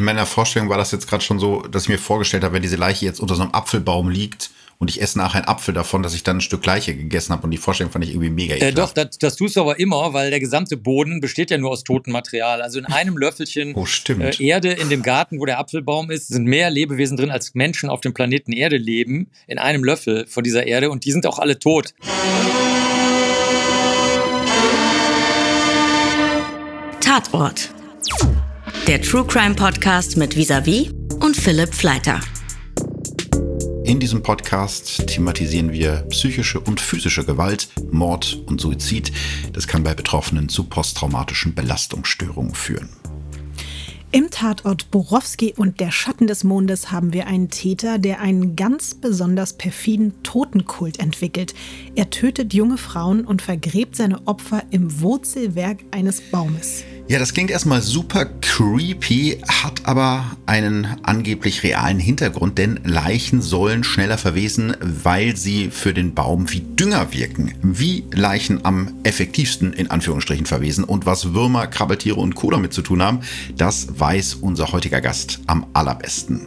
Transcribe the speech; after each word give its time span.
In 0.00 0.06
meiner 0.06 0.24
Vorstellung 0.24 0.70
war 0.70 0.78
das 0.78 0.92
jetzt 0.92 1.06
gerade 1.06 1.22
schon 1.22 1.38
so, 1.38 1.60
dass 1.60 1.82
ich 1.82 1.90
mir 1.90 1.98
vorgestellt 1.98 2.42
habe, 2.42 2.54
wenn 2.54 2.62
diese 2.62 2.76
Leiche 2.76 3.04
jetzt 3.04 3.20
unter 3.20 3.34
so 3.34 3.42
einem 3.42 3.52
Apfelbaum 3.52 4.08
liegt 4.08 4.48
und 4.78 4.88
ich 4.88 5.02
esse 5.02 5.18
nachher 5.18 5.40
einen 5.40 5.48
Apfel 5.48 5.74
davon, 5.74 6.02
dass 6.02 6.14
ich 6.14 6.22
dann 6.22 6.38
ein 6.38 6.40
Stück 6.40 6.64
Leiche 6.64 6.96
gegessen 6.96 7.34
habe 7.34 7.42
und 7.42 7.50
die 7.50 7.58
Vorstellung 7.58 7.92
fand 7.92 8.06
ich 8.06 8.12
irgendwie 8.12 8.30
mega 8.30 8.54
äh, 8.54 8.72
Doch, 8.72 8.94
das, 8.94 9.18
das 9.18 9.36
tust 9.36 9.56
du 9.56 9.60
aber 9.60 9.78
immer, 9.78 10.14
weil 10.14 10.30
der 10.30 10.40
gesamte 10.40 10.78
Boden 10.78 11.20
besteht 11.20 11.50
ja 11.50 11.58
nur 11.58 11.70
aus 11.70 11.84
totem 11.84 12.14
Material. 12.14 12.62
Also 12.62 12.78
in 12.78 12.86
einem 12.86 13.18
Löffelchen 13.18 13.74
oh, 13.76 13.86
äh, 14.08 14.42
Erde 14.42 14.72
in 14.72 14.88
dem 14.88 15.02
Garten, 15.02 15.38
wo 15.38 15.44
der 15.44 15.58
Apfelbaum 15.58 16.10
ist, 16.10 16.28
sind 16.28 16.46
mehr 16.46 16.70
Lebewesen 16.70 17.18
drin, 17.18 17.30
als 17.30 17.54
Menschen 17.54 17.90
auf 17.90 18.00
dem 18.00 18.14
Planeten 18.14 18.52
Erde 18.52 18.78
leben, 18.78 19.30
in 19.46 19.58
einem 19.58 19.84
Löffel 19.84 20.26
von 20.26 20.42
dieser 20.42 20.66
Erde 20.66 20.90
und 20.90 21.04
die 21.04 21.12
sind 21.12 21.26
auch 21.26 21.38
alle 21.38 21.58
tot. 21.58 21.92
Tatort. 27.00 27.74
Der 28.86 29.00
True 29.00 29.24
Crime 29.24 29.54
Podcast 29.54 30.16
mit 30.16 30.36
Visavi 30.36 30.90
und 31.20 31.36
Philipp 31.36 31.74
Fleiter. 31.74 32.20
In 33.84 34.00
diesem 34.00 34.22
Podcast 34.22 35.06
thematisieren 35.06 35.70
wir 35.70 36.06
psychische 36.08 36.58
und 36.58 36.80
physische 36.80 37.24
Gewalt, 37.24 37.68
Mord 37.92 38.42
und 38.46 38.60
Suizid. 38.60 39.12
Das 39.52 39.68
kann 39.68 39.84
bei 39.84 39.94
Betroffenen 39.94 40.48
zu 40.48 40.64
posttraumatischen 40.64 41.54
Belastungsstörungen 41.54 42.54
führen. 42.54 42.88
Im 44.12 44.28
Tatort 44.30 44.90
Borowski 44.90 45.54
und 45.56 45.78
der 45.78 45.92
Schatten 45.92 46.26
des 46.26 46.42
Mondes 46.42 46.90
haben 46.90 47.12
wir 47.12 47.28
einen 47.28 47.48
Täter, 47.48 47.98
der 47.98 48.20
einen 48.20 48.56
ganz 48.56 48.94
besonders 48.94 49.52
perfiden 49.52 50.20
Totenkult 50.24 50.98
entwickelt. 50.98 51.54
Er 51.94 52.10
tötet 52.10 52.52
junge 52.52 52.76
Frauen 52.76 53.24
und 53.24 53.40
vergräbt 53.40 53.94
seine 53.94 54.26
Opfer 54.26 54.64
im 54.72 55.00
Wurzelwerk 55.00 55.84
eines 55.92 56.20
Baumes. 56.20 56.82
Ja, 57.10 57.18
das 57.18 57.34
klingt 57.34 57.50
erstmal 57.50 57.82
super 57.82 58.24
creepy, 58.24 59.38
hat 59.48 59.84
aber 59.84 60.24
einen 60.46 60.86
angeblich 61.02 61.64
realen 61.64 61.98
Hintergrund, 61.98 62.56
denn 62.56 62.78
Leichen 62.84 63.42
sollen 63.42 63.82
schneller 63.82 64.16
verwesen, 64.16 64.76
weil 64.80 65.34
sie 65.34 65.72
für 65.72 65.92
den 65.92 66.14
Baum 66.14 66.52
wie 66.52 66.60
Dünger 66.60 67.12
wirken. 67.12 67.52
Wie 67.64 68.04
Leichen 68.12 68.64
am 68.64 68.94
effektivsten 69.02 69.72
in 69.72 69.90
Anführungsstrichen 69.90 70.46
verwesen 70.46 70.84
und 70.84 71.04
was 71.04 71.34
Würmer, 71.34 71.66
Krabbeltiere 71.66 72.20
und 72.20 72.36
Co. 72.36 72.52
damit 72.52 72.72
zu 72.72 72.82
tun 72.82 73.02
haben, 73.02 73.22
das 73.56 73.88
weiß 73.98 74.34
unser 74.34 74.70
heutiger 74.70 75.00
Gast 75.00 75.40
am 75.48 75.66
allerbesten. 75.72 76.46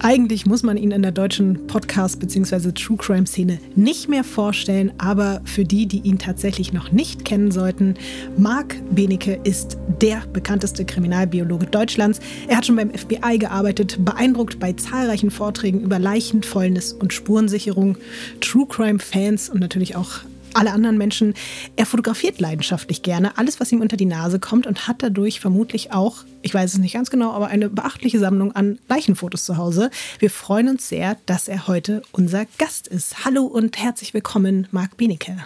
Eigentlich 0.00 0.46
muss 0.46 0.62
man 0.62 0.76
ihn 0.76 0.92
in 0.92 1.02
der 1.02 1.10
deutschen 1.10 1.66
Podcast- 1.66 2.20
bzw. 2.20 2.70
True 2.70 2.96
Crime-Szene 2.96 3.58
nicht 3.74 4.08
mehr 4.08 4.22
vorstellen, 4.22 4.92
aber 4.98 5.40
für 5.44 5.64
die, 5.64 5.86
die 5.86 5.98
ihn 6.00 6.20
tatsächlich 6.20 6.72
noch 6.72 6.92
nicht 6.92 7.24
kennen 7.24 7.50
sollten, 7.50 7.94
Marc 8.36 8.76
Benecke 8.94 9.40
ist 9.42 9.76
der 10.00 10.22
bekannteste 10.32 10.84
Kriminalbiologe 10.84 11.66
Deutschlands. 11.66 12.20
Er 12.46 12.58
hat 12.58 12.66
schon 12.66 12.76
beim 12.76 12.92
FBI 12.94 13.38
gearbeitet, 13.38 14.04
beeindruckt 14.04 14.60
bei 14.60 14.72
zahlreichen 14.72 15.32
Vorträgen 15.32 15.80
über 15.80 15.98
Leichenfäulnis 15.98 16.92
und 16.92 17.12
Spurensicherung. 17.12 17.98
True 18.40 18.66
Crime-Fans 18.68 19.48
und 19.48 19.58
natürlich 19.58 19.96
auch 19.96 20.20
alle 20.58 20.72
anderen 20.72 20.98
Menschen. 20.98 21.34
Er 21.76 21.86
fotografiert 21.86 22.40
leidenschaftlich 22.40 23.02
gerne 23.02 23.38
alles, 23.38 23.60
was 23.60 23.72
ihm 23.72 23.80
unter 23.80 23.96
die 23.96 24.06
Nase 24.06 24.38
kommt 24.40 24.66
und 24.66 24.88
hat 24.88 25.02
dadurch 25.02 25.40
vermutlich 25.40 25.92
auch, 25.92 26.24
ich 26.42 26.52
weiß 26.52 26.74
es 26.74 26.78
nicht 26.78 26.94
ganz 26.94 27.10
genau, 27.10 27.32
aber 27.32 27.46
eine 27.48 27.68
beachtliche 27.68 28.18
Sammlung 28.18 28.52
an 28.52 28.78
Leichenfotos 28.88 29.44
zu 29.44 29.56
Hause. 29.56 29.90
Wir 30.18 30.30
freuen 30.30 30.68
uns 30.68 30.88
sehr, 30.88 31.16
dass 31.26 31.48
er 31.48 31.68
heute 31.68 32.02
unser 32.12 32.44
Gast 32.58 32.88
ist. 32.88 33.24
Hallo 33.24 33.44
und 33.44 33.78
herzlich 33.78 34.14
willkommen, 34.14 34.66
Marc 34.70 34.96
Benecke. 34.96 35.36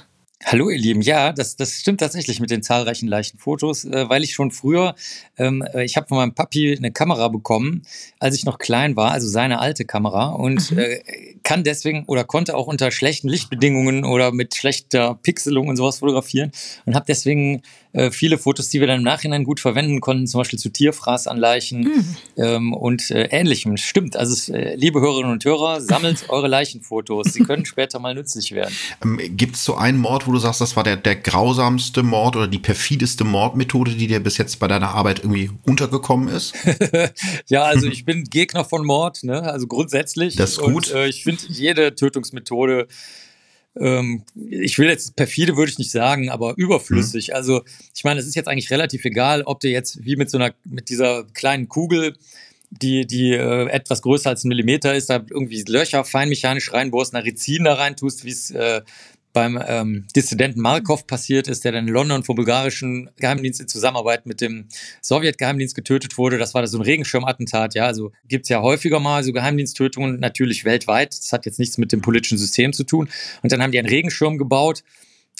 Hallo 0.44 0.70
ihr 0.70 0.78
Lieben, 0.78 1.02
ja, 1.02 1.32
das, 1.32 1.56
das 1.56 1.72
stimmt 1.74 2.00
tatsächlich 2.00 2.40
mit 2.40 2.50
den 2.50 2.62
zahlreichen 2.62 3.06
leichten 3.06 3.38
Fotos, 3.38 3.84
äh, 3.84 4.08
weil 4.08 4.24
ich 4.24 4.34
schon 4.34 4.50
früher, 4.50 4.94
ähm, 5.38 5.64
äh, 5.72 5.84
ich 5.84 5.96
habe 5.96 6.08
von 6.08 6.18
meinem 6.18 6.34
Papi 6.34 6.76
eine 6.76 6.90
Kamera 6.90 7.28
bekommen, 7.28 7.82
als 8.18 8.34
ich 8.34 8.44
noch 8.44 8.58
klein 8.58 8.96
war, 8.96 9.12
also 9.12 9.28
seine 9.28 9.60
alte 9.60 9.84
Kamera 9.84 10.30
und 10.30 10.72
mhm. 10.72 10.78
äh, 10.78 11.00
kann 11.44 11.62
deswegen 11.62 12.04
oder 12.06 12.24
konnte 12.24 12.56
auch 12.56 12.66
unter 12.66 12.90
schlechten 12.90 13.28
Lichtbedingungen 13.28 14.04
oder 14.04 14.32
mit 14.32 14.54
schlechter 14.54 15.14
Pixelung 15.22 15.68
und 15.68 15.76
sowas 15.76 15.98
fotografieren 15.98 16.50
und 16.86 16.96
habe 16.96 17.06
deswegen 17.06 17.62
äh, 17.92 18.10
viele 18.10 18.38
Fotos, 18.38 18.68
die 18.68 18.80
wir 18.80 18.86
dann 18.86 18.98
im 18.98 19.04
Nachhinein 19.04 19.44
gut 19.44 19.60
verwenden 19.60 20.00
konnten, 20.00 20.26
zum 20.26 20.40
Beispiel 20.40 20.58
zu 20.58 20.70
Tierfraßanleichen 20.70 21.80
mhm. 21.80 22.16
ähm, 22.36 22.72
und 22.72 23.10
äh, 23.10 23.24
ähnlichem. 23.30 23.76
Stimmt, 23.76 24.16
also 24.16 24.52
äh, 24.52 24.74
liebe 24.76 25.00
Hörerinnen 25.00 25.32
und 25.32 25.44
Hörer, 25.44 25.80
sammelt 25.80 26.24
eure 26.28 26.48
Leichenfotos. 26.48 27.32
Sie 27.32 27.42
können 27.42 27.66
später 27.66 27.98
mal 27.98 28.14
nützlich 28.14 28.52
werden. 28.52 28.74
Ähm, 29.04 29.20
Gibt 29.36 29.56
es 29.56 29.64
so 29.64 29.74
einen 29.76 29.98
Mord, 29.98 30.26
wo 30.26 30.32
du 30.32 30.38
sagst, 30.38 30.60
das 30.60 30.76
war 30.76 30.84
der, 30.84 30.96
der 30.96 31.16
grausamste 31.16 32.02
Mord 32.02 32.36
oder 32.36 32.48
die 32.48 32.58
perfideste 32.58 33.24
Mordmethode, 33.24 33.92
die 33.92 34.06
dir 34.06 34.20
bis 34.20 34.38
jetzt 34.38 34.58
bei 34.58 34.68
deiner 34.68 34.94
Arbeit 34.94 35.20
irgendwie 35.20 35.50
untergekommen 35.64 36.28
ist? 36.28 36.54
ja, 37.48 37.64
also 37.64 37.86
ich 37.86 38.04
bin 38.04 38.24
Gegner 38.24 38.64
von 38.64 38.84
Mord, 38.84 39.22
ne? 39.24 39.42
also 39.42 39.66
grundsätzlich. 39.66 40.36
Das 40.36 40.52
ist 40.52 40.60
gut. 40.60 40.90
Und, 40.90 40.94
äh, 40.94 41.08
ich 41.08 41.24
finde 41.24 41.42
jede 41.48 41.94
Tötungsmethode 41.94 42.86
ähm, 43.78 44.24
ich 44.34 44.78
will 44.78 44.88
jetzt 44.88 45.16
perfide 45.16 45.56
würde 45.56 45.72
ich 45.72 45.78
nicht 45.78 45.90
sagen, 45.90 46.28
aber 46.28 46.54
überflüssig. 46.56 47.28
Mhm. 47.28 47.34
Also 47.34 47.62
ich 47.94 48.04
meine, 48.04 48.20
es 48.20 48.26
ist 48.26 48.34
jetzt 48.34 48.48
eigentlich 48.48 48.70
relativ 48.70 49.04
egal, 49.04 49.42
ob 49.42 49.60
du 49.60 49.68
jetzt 49.68 50.04
wie 50.04 50.16
mit 50.16 50.30
so 50.30 50.38
einer 50.38 50.52
mit 50.64 50.88
dieser 50.88 51.24
kleinen 51.32 51.68
Kugel 51.68 52.14
die, 52.70 53.06
die 53.06 53.32
äh, 53.32 53.68
etwas 53.68 54.00
größer 54.02 54.30
als 54.30 54.44
ein 54.44 54.48
Millimeter 54.48 54.94
ist, 54.94 55.10
da 55.10 55.16
irgendwie 55.16 55.62
Löcher 55.68 56.04
feinmechanisch 56.04 56.72
reinbohrst, 56.72 57.14
eine 57.14 57.24
Rizin 57.24 57.64
da 57.64 57.74
rein 57.74 57.96
tust, 57.96 58.24
wie 58.24 58.30
es 58.30 58.50
äh, 58.50 58.80
beim 59.32 59.62
ähm, 59.66 60.06
Dissidenten 60.14 60.60
Markov 60.60 61.06
passiert 61.06 61.48
ist, 61.48 61.64
der 61.64 61.72
dann 61.72 61.88
in 61.88 61.94
London 61.94 62.22
vom 62.22 62.36
bulgarischen 62.36 63.10
Geheimdienst 63.16 63.60
in 63.60 63.68
Zusammenarbeit 63.68 64.26
mit 64.26 64.40
dem 64.40 64.66
Sowjetgeheimdienst 65.00 65.74
getötet 65.74 66.18
wurde. 66.18 66.38
Das 66.38 66.54
war 66.54 66.66
so 66.66 66.78
ein 66.78 66.82
Regenschirmattentat, 66.82 67.74
ja. 67.74 67.86
Also 67.86 68.12
gibt's 68.28 68.48
ja 68.48 68.60
häufiger 68.60 69.00
mal 69.00 69.24
so 69.24 69.32
Geheimdiensttötungen, 69.32 70.20
natürlich 70.20 70.64
weltweit. 70.64 71.16
Das 71.18 71.32
hat 71.32 71.46
jetzt 71.46 71.58
nichts 71.58 71.78
mit 71.78 71.92
dem 71.92 72.02
politischen 72.02 72.38
System 72.38 72.72
zu 72.72 72.84
tun. 72.84 73.08
Und 73.42 73.52
dann 73.52 73.62
haben 73.62 73.72
die 73.72 73.78
einen 73.78 73.88
Regenschirm 73.88 74.38
gebaut, 74.38 74.82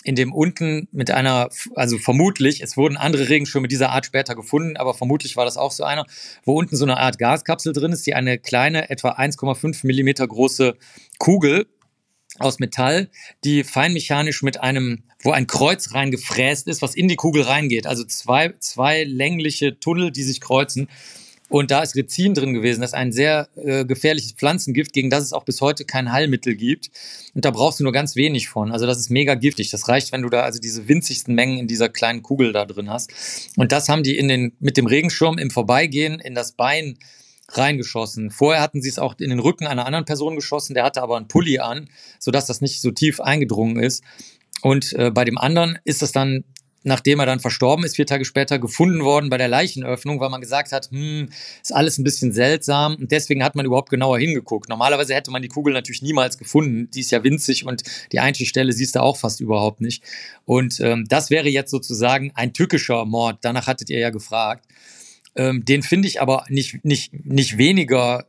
in 0.03 0.15
dem 0.15 0.33
unten 0.33 0.87
mit 0.91 1.11
einer, 1.11 1.49
also 1.75 1.97
vermutlich, 1.97 2.61
es 2.61 2.75
wurden 2.75 2.97
andere 2.97 3.29
Regenschirme 3.29 3.67
dieser 3.67 3.91
Art 3.91 4.05
später 4.05 4.35
gefunden, 4.35 4.75
aber 4.75 4.93
vermutlich 4.93 5.37
war 5.37 5.45
das 5.45 5.55
auch 5.55 5.71
so 5.71 5.83
einer, 5.83 6.05
wo 6.43 6.57
unten 6.57 6.75
so 6.75 6.83
eine 6.83 6.97
Art 6.97 7.19
Gaskapsel 7.19 7.73
drin 7.73 7.93
ist, 7.93 8.05
die 8.05 8.13
eine 8.13 8.37
kleine, 8.37 8.89
etwa 8.89 9.11
1,5 9.11 9.85
Millimeter 9.87 10.27
große 10.27 10.75
Kugel 11.19 11.67
aus 12.39 12.59
Metall, 12.59 13.09
die 13.43 13.63
feinmechanisch 13.63 14.41
mit 14.41 14.59
einem, 14.59 15.03
wo 15.21 15.31
ein 15.31 15.47
Kreuz 15.47 15.93
reingefräst 15.93 16.67
ist, 16.67 16.81
was 16.81 16.95
in 16.95 17.07
die 17.07 17.15
Kugel 17.15 17.43
reingeht. 17.43 17.87
Also 17.87 18.03
zwei, 18.03 18.53
zwei 18.59 19.03
längliche 19.03 19.79
Tunnel, 19.79 20.11
die 20.11 20.23
sich 20.23 20.41
kreuzen. 20.41 20.87
Und 21.49 21.69
da 21.69 21.83
ist 21.83 21.95
Rizin 21.95 22.33
drin 22.33 22.53
gewesen. 22.53 22.81
Das 22.81 22.91
ist 22.91 22.95
ein 22.95 23.11
sehr 23.11 23.47
äh, 23.55 23.85
gefährliches 23.85 24.31
Pflanzengift, 24.31 24.91
gegen 24.91 25.11
das 25.11 25.23
es 25.23 25.33
auch 25.33 25.45
bis 25.45 25.61
heute 25.61 25.85
kein 25.85 26.11
Heilmittel 26.11 26.55
gibt. 26.55 26.89
Und 27.35 27.45
da 27.45 27.51
brauchst 27.51 27.79
du 27.79 27.83
nur 27.83 27.93
ganz 27.93 28.15
wenig 28.15 28.49
von. 28.49 28.71
Also 28.71 28.87
das 28.87 28.97
ist 28.97 29.11
mega 29.11 29.35
giftig. 29.35 29.69
Das 29.69 29.87
reicht, 29.87 30.11
wenn 30.11 30.23
du 30.23 30.29
da 30.29 30.41
also 30.41 30.59
diese 30.59 30.87
winzigsten 30.87 31.35
Mengen 31.35 31.59
in 31.59 31.67
dieser 31.67 31.89
kleinen 31.89 32.23
Kugel 32.23 32.53
da 32.53 32.65
drin 32.65 32.89
hast. 32.89 33.11
Und 33.55 33.71
das 33.71 33.87
haben 33.87 34.01
die 34.01 34.17
in 34.17 34.29
den, 34.29 34.53
mit 34.59 34.77
dem 34.77 34.87
Regenschirm 34.87 35.37
im 35.37 35.51
Vorbeigehen 35.51 36.19
in 36.19 36.33
das 36.33 36.53
Bein 36.53 36.97
reingeschossen. 37.49 38.31
Vorher 38.31 38.61
hatten 38.61 38.81
sie 38.81 38.89
es 38.89 38.99
auch 38.99 39.15
in 39.19 39.29
den 39.29 39.39
Rücken 39.39 39.67
einer 39.67 39.85
anderen 39.85 40.05
Person 40.05 40.35
geschossen, 40.35 40.73
der 40.73 40.83
hatte 40.83 41.01
aber 41.01 41.17
einen 41.17 41.27
Pulli 41.27 41.59
an, 41.59 41.89
sodass 42.19 42.45
das 42.45 42.61
nicht 42.61 42.81
so 42.81 42.91
tief 42.91 43.19
eingedrungen 43.19 43.81
ist. 43.81 44.03
Und 44.61 44.93
äh, 44.93 45.11
bei 45.11 45.25
dem 45.25 45.37
anderen 45.37 45.77
ist 45.83 46.01
das 46.01 46.13
dann, 46.13 46.45
nachdem 46.83 47.19
er 47.19 47.25
dann 47.25 47.41
verstorben 47.41 47.83
ist, 47.83 47.97
vier 47.97 48.05
Tage 48.05 48.23
später 48.23 48.59
gefunden 48.59 49.03
worden 49.03 49.29
bei 49.29 49.37
der 49.37 49.49
Leichenöffnung, 49.49 50.21
weil 50.21 50.29
man 50.29 50.39
gesagt 50.39 50.71
hat, 50.71 50.89
hm, 50.89 51.29
ist 51.61 51.75
alles 51.75 51.97
ein 51.97 52.05
bisschen 52.05 52.31
seltsam. 52.31 52.95
Und 52.95 53.11
deswegen 53.11 53.43
hat 53.43 53.55
man 53.55 53.65
überhaupt 53.65 53.89
genauer 53.89 54.19
hingeguckt. 54.19 54.69
Normalerweise 54.69 55.13
hätte 55.13 55.31
man 55.31 55.41
die 55.41 55.49
Kugel 55.49 55.73
natürlich 55.73 56.01
niemals 56.01 56.37
gefunden. 56.37 56.89
Die 56.91 57.01
ist 57.01 57.11
ja 57.11 57.23
winzig 57.25 57.65
und 57.65 57.83
die 58.13 58.19
Einstichstelle 58.19 58.71
siehst 58.71 58.95
du 58.95 59.01
auch 59.01 59.17
fast 59.17 59.41
überhaupt 59.41 59.81
nicht. 59.81 60.03
Und 60.45 60.79
ähm, 60.79 61.05
das 61.09 61.29
wäre 61.29 61.49
jetzt 61.49 61.71
sozusagen 61.71 62.31
ein 62.35 62.53
tückischer 62.53 63.03
Mord. 63.05 63.39
Danach 63.41 63.67
hattet 63.67 63.89
ihr 63.89 63.99
ja 63.99 64.11
gefragt. 64.11 64.65
Ähm, 65.35 65.65
den 65.65 65.83
finde 65.83 66.07
ich 66.07 66.21
aber 66.21 66.45
nicht, 66.49 66.83
nicht, 66.85 67.25
nicht 67.25 67.57
weniger, 67.57 68.27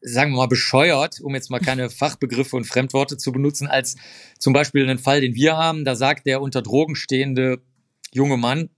sagen 0.00 0.32
wir 0.32 0.38
mal, 0.38 0.46
bescheuert, 0.46 1.20
um 1.20 1.34
jetzt 1.34 1.50
mal 1.50 1.60
keine 1.60 1.90
Fachbegriffe 1.90 2.56
und 2.56 2.64
Fremdworte 2.64 3.16
zu 3.16 3.32
benutzen, 3.32 3.66
als 3.66 3.96
zum 4.38 4.52
Beispiel 4.52 4.82
einen 4.82 4.98
Fall, 4.98 5.20
den 5.20 5.34
wir 5.34 5.56
haben. 5.56 5.84
Da 5.84 5.96
sagt 5.96 6.26
der 6.26 6.42
unter 6.42 6.62
Drogen 6.62 6.96
stehende 6.96 7.60
junge 8.12 8.36
Mann, 8.36 8.70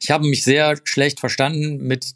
ich 0.00 0.10
habe 0.10 0.26
mich 0.28 0.44
sehr 0.44 0.76
schlecht 0.84 1.20
verstanden 1.20 1.78
mit 1.78 2.14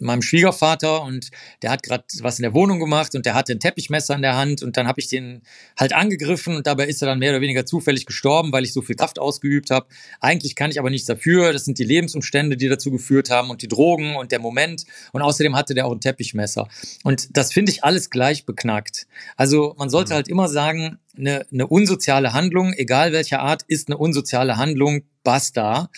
meinem 0.00 0.22
Schwiegervater 0.22 1.02
und 1.02 1.30
der 1.62 1.70
hat 1.70 1.82
gerade 1.82 2.04
was 2.20 2.38
in 2.38 2.42
der 2.42 2.54
Wohnung 2.54 2.80
gemacht 2.80 3.14
und 3.14 3.26
der 3.26 3.34
hatte 3.34 3.52
ein 3.52 3.60
Teppichmesser 3.60 4.14
in 4.14 4.22
der 4.22 4.36
Hand 4.36 4.62
und 4.62 4.76
dann 4.76 4.86
habe 4.86 5.00
ich 5.00 5.08
den 5.08 5.42
halt 5.78 5.92
angegriffen 5.92 6.56
und 6.56 6.66
dabei 6.66 6.86
ist 6.86 7.02
er 7.02 7.06
dann 7.06 7.18
mehr 7.18 7.30
oder 7.30 7.40
weniger 7.40 7.66
zufällig 7.66 8.06
gestorben, 8.06 8.52
weil 8.52 8.64
ich 8.64 8.72
so 8.72 8.82
viel 8.82 8.96
Kraft 8.96 9.18
ausgeübt 9.18 9.70
habe. 9.70 9.86
Eigentlich 10.20 10.54
kann 10.56 10.70
ich 10.70 10.78
aber 10.78 10.90
nichts 10.90 11.06
dafür. 11.06 11.52
Das 11.52 11.64
sind 11.64 11.78
die 11.78 11.84
Lebensumstände, 11.84 12.56
die 12.56 12.68
dazu 12.68 12.90
geführt 12.90 13.30
haben 13.30 13.50
und 13.50 13.62
die 13.62 13.68
Drogen 13.68 14.16
und 14.16 14.32
der 14.32 14.38
Moment 14.38 14.84
und 15.12 15.22
außerdem 15.22 15.56
hatte 15.56 15.74
der 15.74 15.86
auch 15.86 15.92
ein 15.92 16.00
Teppichmesser. 16.00 16.68
Und 17.04 17.36
das 17.36 17.52
finde 17.52 17.72
ich 17.72 17.84
alles 17.84 18.10
gleich 18.10 18.46
beknackt. 18.46 19.06
Also 19.36 19.74
man 19.78 19.90
sollte 19.90 20.12
mhm. 20.12 20.16
halt 20.16 20.28
immer 20.28 20.48
sagen, 20.48 20.98
eine, 21.16 21.46
eine 21.52 21.66
unsoziale 21.66 22.32
Handlung, 22.32 22.72
egal 22.72 23.12
welcher 23.12 23.40
Art, 23.40 23.62
ist 23.66 23.88
eine 23.88 23.98
unsoziale 23.98 24.56
Handlung, 24.56 25.02
basta. 25.22 25.90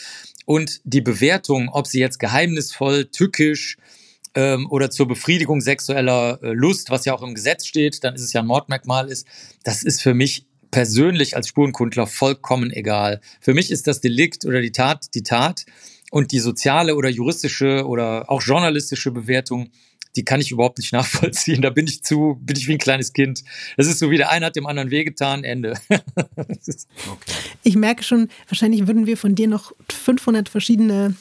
Und 0.45 0.81
die 0.85 1.01
Bewertung, 1.01 1.69
ob 1.69 1.87
sie 1.87 2.01
jetzt 2.01 2.19
geheimnisvoll, 2.19 3.07
tückisch, 3.07 3.77
ähm, 4.35 4.67
oder 4.71 4.91
zur 4.91 5.09
Befriedigung 5.09 5.61
sexueller 5.61 6.39
äh, 6.43 6.53
Lust, 6.53 6.91
was 6.91 7.05
ja 7.05 7.15
auch 7.15 7.23
im 7.23 7.35
Gesetz 7.35 7.67
steht, 7.67 8.03
dann 8.05 8.15
ist 8.15 8.23
es 8.23 8.33
ja 8.33 8.41
ein 8.41 8.47
Mordmerkmal 8.47 9.09
ist. 9.09 9.27
Das 9.63 9.83
ist 9.83 10.03
für 10.03 10.15
mich 10.15 10.47
persönlich 10.71 11.37
als 11.37 11.49
Spurenkundler 11.49 12.07
vollkommen 12.07 12.71
egal. 12.71 13.21
Für 13.41 13.55
mich 13.55 13.71
ist 13.71 13.87
das 13.87 14.01
Delikt 14.01 14.47
oder 14.47 14.61
die 14.63 14.73
Tat 14.73 15.15
die 15.15 15.23
Tat 15.23 15.67
und 16.11 16.33
die 16.33 16.41
soziale 16.41 16.97
oder 16.97 17.11
juristische 17.11 17.87
oder 17.87 18.31
auch 18.31 18.43
journalistische 18.43 19.11
Bewertung 19.11 19.71
die 20.17 20.25
kann 20.25 20.41
ich 20.41 20.51
überhaupt 20.51 20.79
nicht 20.79 20.93
nachvollziehen. 20.93 21.63
Da 21.63 21.71
bin 21.71 21.87
ich 21.87 22.03
zu, 22.03 22.39
bin 22.41 22.57
ich 22.57 22.69
wie 22.69 22.73
ein 22.73 22.79
kleines 22.79 23.13
Kind. 23.13 23.45
Das 23.77 23.87
ist 23.87 23.99
so 23.99 24.11
wie 24.11 24.17
der 24.17 24.31
eine 24.31 24.47
hat 24.47 24.57
dem 24.57 24.67
anderen 24.67 24.91
wehgetan, 24.91 25.45
Ende. 25.45 25.75
okay. 25.89 27.33
Ich 27.63 27.77
merke 27.77 28.03
schon, 28.03 28.29
wahrscheinlich 28.49 28.87
würden 28.87 29.07
wir 29.07 29.17
von 29.17 29.35
dir 29.35 29.49
noch 29.49 29.73
500 29.91 30.49
verschiedene 30.49 31.15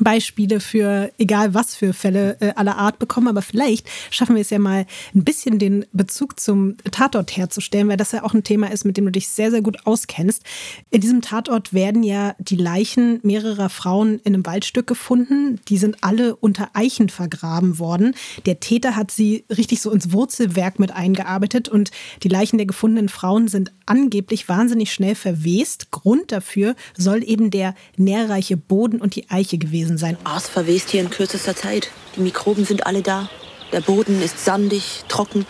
Beispiele 0.00 0.60
für 0.60 1.10
egal 1.18 1.54
was 1.54 1.74
für 1.74 1.92
Fälle 1.92 2.36
äh, 2.40 2.52
aller 2.54 2.76
Art 2.76 2.98
bekommen, 2.98 3.28
aber 3.28 3.42
vielleicht 3.42 3.88
schaffen 4.10 4.34
wir 4.34 4.42
es 4.42 4.50
ja 4.50 4.58
mal 4.58 4.86
ein 5.14 5.24
bisschen 5.24 5.58
den 5.58 5.86
Bezug 5.92 6.38
zum 6.38 6.76
Tatort 6.90 7.36
herzustellen, 7.36 7.88
weil 7.88 7.96
das 7.96 8.12
ja 8.12 8.24
auch 8.24 8.34
ein 8.34 8.44
Thema 8.44 8.70
ist, 8.70 8.84
mit 8.84 8.96
dem 8.96 9.06
du 9.06 9.12
dich 9.12 9.28
sehr, 9.28 9.50
sehr 9.50 9.62
gut 9.62 9.86
auskennst. 9.86 10.42
In 10.90 11.00
diesem 11.00 11.22
Tatort 11.22 11.72
werden 11.72 12.02
ja 12.02 12.34
die 12.38 12.56
Leichen 12.56 13.20
mehrerer 13.22 13.68
Frauen 13.68 14.20
in 14.24 14.34
einem 14.34 14.46
Waldstück 14.46 14.86
gefunden. 14.86 15.60
Die 15.68 15.78
sind 15.78 15.98
alle 16.02 16.36
unter 16.36 16.70
Eichen 16.74 17.08
vergraben 17.08 17.78
worden. 17.78 18.14
Der 18.46 18.60
Täter 18.60 18.96
hat 18.96 19.10
sie 19.10 19.44
richtig 19.54 19.80
so 19.80 19.90
ins 19.90 20.12
Wurzelwerk 20.12 20.78
mit 20.78 20.92
eingearbeitet 20.92 21.68
und 21.68 21.90
die 22.22 22.28
Leichen 22.28 22.58
der 22.58 22.66
gefundenen 22.66 23.08
Frauen 23.08 23.48
sind 23.48 23.72
angeblich 23.86 24.48
wahnsinnig 24.48 24.92
schnell 24.92 25.14
verwest. 25.14 25.90
Grund 25.90 26.30
dafür 26.32 26.74
soll 26.96 27.22
eben 27.24 27.50
der 27.50 27.74
nährreiche 27.96 28.56
Boden 28.56 29.00
und 29.00 29.16
die 29.16 29.30
Eiche 29.30 29.58
gewesen 29.58 29.77
gewesen 29.78 29.98
sein. 29.98 30.16
Ars 30.24 30.48
verwest 30.48 30.90
hier 30.90 31.00
in 31.00 31.10
kürzester 31.10 31.54
Zeit. 31.54 31.90
Die 32.16 32.20
Mikroben 32.20 32.64
sind 32.64 32.86
alle 32.86 33.02
da. 33.02 33.28
Der 33.72 33.80
Boden 33.80 34.22
ist 34.22 34.44
sandig, 34.44 35.04
trocken 35.08 35.46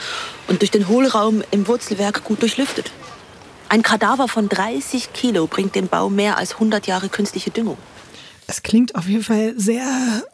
und 0.49 0.61
durch 0.61 0.71
den 0.71 0.89
Hohlraum 0.89 1.43
im 1.51 1.67
Wurzelwerk 1.69 2.25
gut 2.25 2.43
durchlüftet. 2.43 2.91
Ein 3.69 3.83
Kadaver 3.83 4.29
von 4.29 4.49
30 4.49 5.13
Kilo 5.13 5.47
bringt 5.47 5.75
dem 5.75 5.89
Baum 5.89 6.17
mehr 6.17 6.37
als 6.37 6.55
100 6.55 6.87
Jahre 6.87 7.09
künstliche 7.09 7.51
Düngung. 7.51 7.79
Es 8.47 8.63
klingt 8.63 8.95
auf 8.95 9.07
jeden 9.07 9.23
Fall 9.23 9.55
sehr 9.57 9.85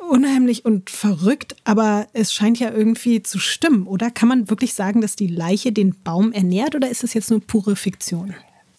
unheimlich 0.08 0.64
und 0.64 0.88
verrückt, 0.88 1.56
aber 1.64 2.06
es 2.12 2.32
scheint 2.32 2.61
ja 2.61 2.70
irgendwie 2.70 3.23
zu 3.23 3.40
stimmen, 3.40 3.88
oder? 3.88 4.11
Kann 4.11 4.29
man 4.29 4.49
wirklich 4.49 4.75
sagen, 4.75 5.00
dass 5.00 5.17
die 5.17 5.26
Leiche 5.26 5.73
den 5.73 5.97
Baum 6.05 6.32
ernährt 6.32 6.76
oder 6.76 6.88
ist 6.88 7.02
es 7.02 7.12
jetzt 7.12 7.31
nur 7.31 7.40
pure 7.40 7.75
Fiktion? 7.75 8.35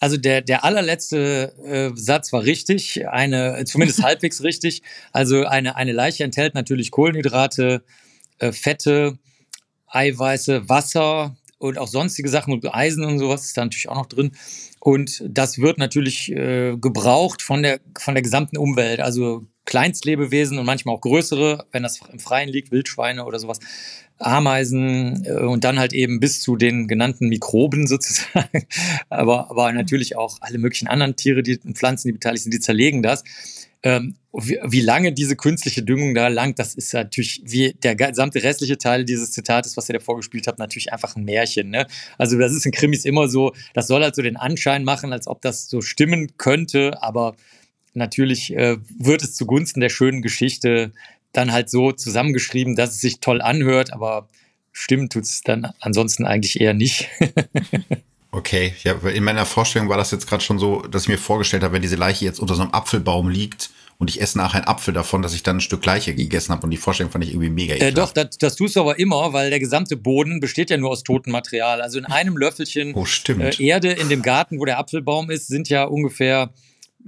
Also 0.06 0.18
der, 0.18 0.42
der 0.44 0.64
allerletzte 0.64 1.56
äh, 1.66 1.90
Satz 2.00 2.32
war 2.32 2.44
richtig, 2.44 3.08
eine, 3.10 3.66
zumindest 3.66 4.04
halbwegs 4.04 4.44
richtig. 4.44 4.84
Also 5.12 5.46
eine, 5.46 5.78
eine 5.78 5.94
Leiche 5.94 6.24
enthält 6.24 6.54
natürlich 6.54 6.92
Kohlenhydrate, 6.92 7.84
äh, 8.38 8.52
Fette, 8.52 9.18
Eiweiße, 9.88 10.70
Wasser 10.70 11.36
und 11.58 11.80
auch 11.80 11.88
sonstige 11.88 12.30
Sachen 12.30 12.54
und 12.54 12.72
Eisen 12.72 13.04
und 13.04 13.18
sowas 13.18 13.46
ist 13.46 13.58
da 13.58 13.64
natürlich 13.64 13.90
auch 13.90 13.96
noch 13.96 14.06
drin. 14.06 14.34
Und 14.80 15.24
das 15.28 15.58
wird 15.58 15.80
natürlich 15.80 16.32
äh, 16.32 16.78
gebraucht 16.78 17.42
von 17.42 17.64
der, 17.64 17.80
von 17.98 18.14
der 18.14 18.22
gesamten 18.22 18.58
Umwelt. 18.58 19.00
Also 19.00 19.48
Kleinstlebewesen 19.66 20.58
und 20.58 20.66
manchmal 20.66 20.96
auch 20.96 21.02
größere, 21.02 21.66
wenn 21.72 21.84
das 21.84 22.00
im 22.12 22.20
Freien 22.20 22.50
liegt, 22.50 22.72
Wildschweine 22.72 23.26
oder 23.26 23.40
sowas, 23.40 23.60
Ameisen 24.18 25.26
äh, 25.26 25.32
und 25.32 25.64
dann 25.64 25.80
halt 25.80 25.94
eben 25.94 26.20
bis 26.20 26.40
zu 26.40 26.56
den 26.56 26.88
genannten 26.88 27.28
Mikroben 27.28 27.88
sozusagen, 27.88 28.66
aber, 29.10 29.50
aber 29.50 29.72
natürlich 29.74 30.16
auch 30.16 30.38
alle 30.42 30.58
möglichen 30.58 30.88
anderen 30.88 31.16
Tiere, 31.16 31.44
die 31.44 31.58
Pflanzen, 31.58 32.08
die 32.08 32.14
beteiligt 32.14 32.44
sind, 32.44 32.54
die 32.54 32.60
zerlegen 32.60 33.04
das. 33.04 33.24
Ähm, 33.84 34.16
wie, 34.34 34.58
wie 34.64 34.82
lange 34.82 35.14
diese 35.14 35.36
künstliche 35.36 35.84
Düngung 35.84 36.16
da 36.16 36.28
langt, 36.28 36.58
das 36.58 36.74
ist 36.74 36.94
natürlich, 36.94 37.42
wie 37.46 37.74
der 37.74 37.96
gesamte 37.96 38.42
restliche 38.42 38.80
Teil 38.80 39.06
dieses 39.06 39.32
Zitates, 39.32 39.78
was 39.78 39.88
ihr 39.90 39.94
davor 39.94 40.16
gespielt 40.18 40.48
habt, 40.48 40.58
natürlich 40.58 40.92
einfach 40.92 41.16
ein 41.16 41.24
Märchen. 41.24 41.70
Ne? 41.70 41.86
Also 42.18 42.38
das 42.40 42.52
ist 42.52 42.66
in 42.66 42.72
Krimis 42.72 43.06
immer 43.06 43.28
so, 43.28 43.54
das 43.74 43.88
soll 43.88 44.02
halt 44.02 44.16
so 44.16 44.24
den 44.24 44.38
Anschein 44.38 44.84
machen, 44.84 45.14
als 45.14 45.28
ob 45.28 45.42
das 45.42 45.70
so 45.70 45.82
stimmen 45.82 46.36
könnte, 46.38 47.02
aber 47.04 47.36
natürlich 47.96 48.54
äh, 48.54 48.78
wird 48.98 49.24
es 49.24 49.36
zugunsten 49.36 49.80
der 49.80 49.90
schönen 49.90 50.22
Geschichte 50.22 50.92
dann 51.34 51.52
halt 51.52 51.70
so 51.70 51.92
zusammengeschrieben, 51.92 52.76
dass 52.76 52.92
es 52.92 53.02
sich 53.02 53.20
toll 53.20 53.42
anhört, 53.42 53.94
aber 53.94 54.30
stimmen 54.72 55.10
tut 55.10 55.24
es 55.24 55.42
dann 55.42 55.72
ansonsten 55.80 56.26
eigentlich 56.26 56.60
eher 56.62 56.74
nicht. 56.74 57.10
okay, 58.32 58.74
ja, 58.84 58.94
in 59.10 59.24
meiner 59.24 59.46
Vorstellung 59.46 59.90
war 59.90 59.98
das 59.98 60.12
jetzt 60.12 60.28
gerade 60.28 60.44
schon 60.44 60.60
so, 60.60 60.82
dass 60.82 61.04
ich 61.04 61.10
mir 61.10 61.18
vorgestellt 61.18 61.64
habe, 61.64 61.74
wenn 61.74 61.82
diese 61.82 61.96
Leiche 61.96 62.26
jetzt 62.26 62.40
unter 62.40 62.56
so 62.56 62.62
einem 62.62 62.72
Apfelbaum 62.72 63.30
liegt 63.30 63.70
und 63.98 64.10
ich 64.10 64.22
esse 64.22 64.38
nachher 64.38 64.60
einen 64.60 64.68
Apfel 64.68 64.94
davon, 64.94 65.22
dass 65.22 65.34
ich 65.34 65.44
dann 65.44 65.58
ein 65.58 65.62
Stück 65.62 65.86
Leiche 65.86 66.14
gegessen 66.14 66.52
habe 66.52 66.64
und 66.64 66.72
die 66.72 66.78
Vorstellung 66.78 67.12
fand 67.12 67.24
ich 67.24 67.32
irgendwie 67.32 67.50
mega 67.50 67.76
äh, 67.76 67.94
Doch, 67.94 68.12
das, 68.12 68.38
das 68.38 68.56
tust 68.56 68.76
du 68.76 68.82
aber 68.82 69.00
immer, 69.00 69.32
weil 69.32 69.50
der 69.50 69.60
gesamte 69.60 69.96
Boden 69.96 70.40
besteht 70.40 70.70
ja 70.70 70.78
nur 70.78 70.90
aus 70.90 71.04
totem 71.04 71.32
Material. 71.32 71.82
Also 71.82 71.98
in 72.00 72.06
einem 72.06 72.38
Löffelchen 72.38 72.94
oh, 72.94 73.06
äh, 73.28 73.64
Erde 73.64 73.92
in 73.92 74.10
dem 74.10 74.22
Garten, 74.22 74.60
wo 74.60 74.66
der 74.66 74.80
Apfelbaum 74.80 75.30
ist, 75.32 75.48
sind 75.48 75.70
ja 75.70 75.86
ungefähr 75.86 76.52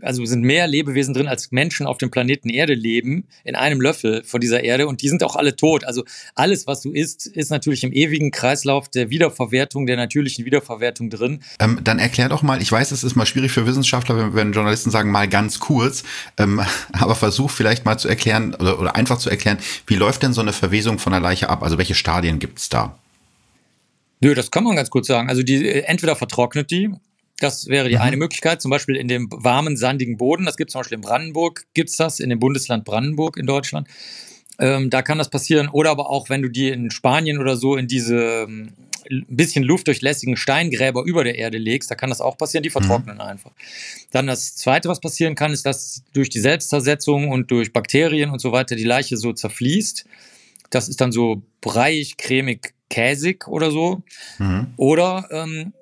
also 0.02 0.24
sind 0.26 0.42
mehr 0.42 0.68
Lebewesen 0.68 1.14
drin, 1.14 1.28
als 1.28 1.52
Menschen 1.52 1.86
auf 1.86 1.98
dem 1.98 2.12
Planeten 2.12 2.50
Erde 2.50 2.74
leben, 2.74 3.28
in 3.44 3.56
einem 3.56 3.82
Löffel 3.82 4.24
von 4.24 4.42
dieser 4.42 4.64
Erde 4.64 4.88
und 4.88 5.02
die 5.02 5.10
sind 5.10 5.24
auch 5.24 5.36
alle 5.36 5.56
tot. 5.56 5.84
Also 5.86 6.04
alles, 6.36 6.68
was 6.68 6.82
du 6.82 6.92
isst, 6.92 7.28
ist 7.28 7.50
natürlich 7.50 7.84
im 7.84 7.94
ewigen 7.94 8.32
Kreislauf 8.32 8.90
der 8.90 9.10
Wiederverwertung, 9.10 9.86
der 9.86 9.98
natürlichen 9.98 10.46
Wiederverwertung 10.46 11.10
drin. 11.10 11.42
Ähm, 11.60 11.80
dann 11.84 12.00
erklär 12.00 12.30
doch 12.30 12.44
mal, 12.44 12.62
ich 12.62 12.72
weiß, 12.72 12.92
es 12.92 13.04
ist 13.04 13.16
mal 13.16 13.26
schwierig 13.26 13.52
für 13.52 13.66
Wissenschaftler, 13.66 14.18
wenn, 14.18 14.36
wenn 14.36 14.54
Journalisten 14.54 14.92
sagen, 14.92 15.12
mal 15.12 15.28
ganz 15.28 15.60
kurz, 15.60 16.04
ähm, 16.38 16.62
aber 16.94 17.16
versuch 17.16 17.52
vielleicht 17.52 17.86
mal 17.86 17.98
zu 17.98 18.08
erklären 18.08 18.56
oder, 18.56 18.80
oder 18.80 18.96
einfach 18.96 19.18
zu 19.18 19.30
erklären, 19.30 19.58
wie 19.86 19.96
läuft 19.96 20.24
denn 20.24 20.34
so 20.34 20.42
eine 20.42 20.54
Verwesung 20.54 21.00
von 21.00 21.12
der 21.12 21.22
Leiche 21.22 21.50
ab? 21.50 21.64
Also 21.64 21.78
welche 21.78 21.96
Stadien 21.96 22.40
gibt's 22.40 22.70
da? 22.70 22.98
Nö, 24.20 24.34
das 24.34 24.50
kann 24.50 24.64
man 24.64 24.76
ganz 24.76 24.90
kurz 24.90 25.08
sagen. 25.08 25.30
Also 25.30 25.44
die 25.44 25.66
äh, 25.66 25.82
entweder 25.82 26.16
vertrocknet 26.16 26.72
die, 26.72 26.92
das 27.40 27.68
wäre 27.68 27.90
die 27.90 27.96
mhm. 27.96 28.02
eine 28.02 28.18
Möglichkeit, 28.18 28.62
zum 28.62 28.72
Beispiel 28.72 28.96
in 28.96 29.08
dem 29.08 29.30
warmen, 29.32 29.78
sandigen 29.78 30.18
Boden. 30.18 30.46
Das 30.46 30.58
gibt 30.58 30.70
es 30.70 30.74
zum 30.74 30.80
Beispiel 30.80 30.96
in 30.96 31.02
Brandenburg, 31.02 31.66
gibt 31.74 31.90
es 31.90 31.96
das, 31.96 32.20
in 32.20 32.30
dem 32.30 32.40
Bundesland 32.40 32.84
Brandenburg 32.84 33.38
in 33.38 33.46
Deutschland. 33.46 33.88
Ähm, 34.60 34.90
da 34.90 35.04
kann 35.04 35.20
das 35.20 35.30
passieren. 35.30 35.70
Oder 35.70 35.92
aber 35.92 36.10
auch, 36.10 36.30
wenn 36.30 36.42
du 36.42 36.50
die 36.50 36.70
in 36.70 36.90
Spanien 36.90 37.38
oder 37.38 37.56
so 37.56 37.76
in 37.76 37.88
diese 37.88 38.46
ähm, 38.48 38.74
ein 39.10 39.26
bisschen 39.30 39.64
luftdurchlässigen 39.64 40.36
Steingräber 40.36 41.04
über 41.04 41.24
der 41.24 41.36
Erde 41.36 41.58
legst, 41.58 41.90
da 41.92 41.96
kann 41.96 42.10
das 42.10 42.22
auch 42.22 42.38
passieren, 42.38 42.64
die 42.64 42.70
vertrocknen 42.70 43.16
mhm. 43.16 43.22
einfach. 43.22 43.52
Dann 44.12 44.28
das 44.28 44.56
Zweite, 44.56 44.90
was 44.90 45.00
passieren 45.00 45.36
kann, 45.36 45.54
ist, 45.54 45.66
dass 45.66 46.04
durch 46.14 46.30
die 46.30 46.40
Selbstzersetzung 46.40 47.30
und 47.30 47.52
durch 47.52 47.72
Bakterien 47.72 48.32
und 48.32 48.40
so 48.40 48.52
weiter 48.52 48.76
die 48.76 48.84
Leiche 48.84 49.16
so 49.16 49.32
zerfließt. 49.32 50.06
Das 50.70 50.90
ist 50.90 51.00
dann 51.00 51.12
so 51.12 51.44
breiig, 51.62 52.18
cremig, 52.18 52.74
käsig 52.90 53.48
oder 53.48 53.72
so. 53.72 54.02
Mhm. 54.40 54.74
Oder 54.76 55.28
ähm, 55.32 55.74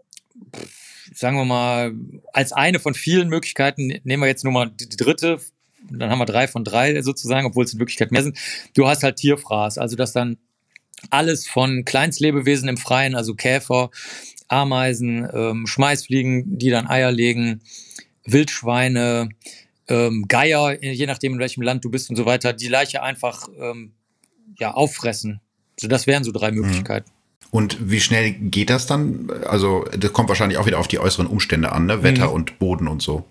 sagen 1.13 1.37
wir 1.37 1.45
mal, 1.45 1.93
als 2.33 2.51
eine 2.51 2.79
von 2.79 2.93
vielen 2.93 3.29
Möglichkeiten, 3.29 3.87
nehmen 4.03 4.23
wir 4.23 4.27
jetzt 4.27 4.43
nur 4.43 4.53
mal 4.53 4.69
die, 4.69 4.89
die 4.89 4.97
dritte, 4.97 5.39
dann 5.89 6.09
haben 6.09 6.19
wir 6.19 6.25
drei 6.25 6.47
von 6.47 6.63
drei 6.63 7.01
sozusagen, 7.01 7.45
obwohl 7.45 7.65
es 7.65 7.73
in 7.73 7.79
Wirklichkeit 7.79 8.11
mehr 8.11 8.23
sind. 8.23 8.37
Du 8.73 8.87
hast 8.87 9.03
halt 9.03 9.17
Tierfraß, 9.17 9.77
also 9.77 9.95
dass 9.95 10.13
dann 10.13 10.37
alles 11.09 11.47
von 11.47 11.85
Kleinstlebewesen 11.85 12.67
im 12.69 12.77
Freien, 12.77 13.15
also 13.15 13.35
Käfer, 13.35 13.91
Ameisen, 14.47 15.27
ähm, 15.33 15.67
Schmeißfliegen, 15.67 16.57
die 16.57 16.69
dann 16.69 16.87
Eier 16.87 17.11
legen, 17.11 17.61
Wildschweine, 18.25 19.29
ähm, 19.87 20.25
Geier, 20.27 20.81
je 20.81 21.05
nachdem 21.05 21.33
in 21.33 21.39
welchem 21.39 21.61
Land 21.61 21.85
du 21.85 21.91
bist 21.91 22.09
und 22.09 22.15
so 22.15 22.25
weiter, 22.25 22.53
die 22.53 22.67
Leiche 22.67 23.03
einfach 23.03 23.47
ähm, 23.59 23.93
ja 24.57 24.73
auffressen. 24.73 25.41
Also 25.77 25.87
das 25.87 26.07
wären 26.07 26.23
so 26.23 26.31
drei 26.31 26.51
mhm. 26.51 26.61
Möglichkeiten. 26.61 27.11
Und 27.51 27.77
wie 27.89 28.01
schnell 28.01 28.31
geht 28.31 28.69
das 28.69 28.85
dann? 28.85 29.29
Also, 29.45 29.85
das 29.97 30.11
kommt 30.11 30.29
wahrscheinlich 30.29 30.57
auch 30.57 30.65
wieder 30.65 30.79
auf 30.79 30.87
die 30.87 30.99
äußeren 30.99 31.27
Umstände 31.27 31.71
an, 31.71 31.85
ne? 31.85 32.03
Wetter 32.03 32.27
mhm. 32.27 32.33
und 32.33 32.59
Boden 32.59 32.87
und 32.87 33.01
so. 33.01 33.25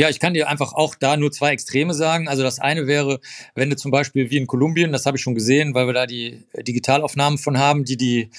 Ja, 0.00 0.08
ich 0.08 0.18
kann 0.18 0.32
dir 0.32 0.48
einfach 0.48 0.72
auch 0.72 0.94
da 0.94 1.18
nur 1.18 1.30
zwei 1.30 1.50
Extreme 1.50 1.92
sagen. 1.92 2.26
Also 2.26 2.42
das 2.42 2.58
eine 2.58 2.86
wäre, 2.86 3.20
wenn 3.54 3.68
du 3.68 3.76
zum 3.76 3.90
Beispiel 3.90 4.30
wie 4.30 4.38
in 4.38 4.46
Kolumbien, 4.46 4.92
das 4.92 5.04
habe 5.04 5.18
ich 5.18 5.22
schon 5.22 5.34
gesehen, 5.34 5.74
weil 5.74 5.86
wir 5.86 5.92
da 5.92 6.06
die 6.06 6.42
Digitalaufnahmen 6.56 7.38
von 7.38 7.58
haben, 7.58 7.84
die 7.84 7.98
die 7.98 8.30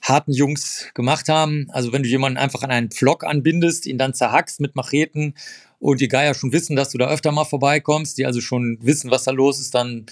harten 0.00 0.32
Jungs 0.32 0.86
gemacht 0.94 1.28
haben. 1.28 1.66
Also 1.70 1.92
wenn 1.92 2.04
du 2.04 2.08
jemanden 2.08 2.38
einfach 2.38 2.62
an 2.62 2.70
einen 2.70 2.92
Pflock 2.92 3.24
anbindest, 3.24 3.86
ihn 3.86 3.98
dann 3.98 4.14
zerhackst 4.14 4.60
mit 4.60 4.76
Macheten 4.76 5.34
und 5.80 6.00
die 6.00 6.06
Geier 6.06 6.34
schon 6.34 6.52
wissen, 6.52 6.76
dass 6.76 6.90
du 6.90 6.98
da 6.98 7.08
öfter 7.08 7.32
mal 7.32 7.44
vorbeikommst, 7.44 8.16
die 8.16 8.24
also 8.24 8.40
schon 8.40 8.78
wissen, 8.80 9.10
was 9.10 9.24
da 9.24 9.32
los 9.32 9.58
ist, 9.58 9.74
dann 9.74 10.06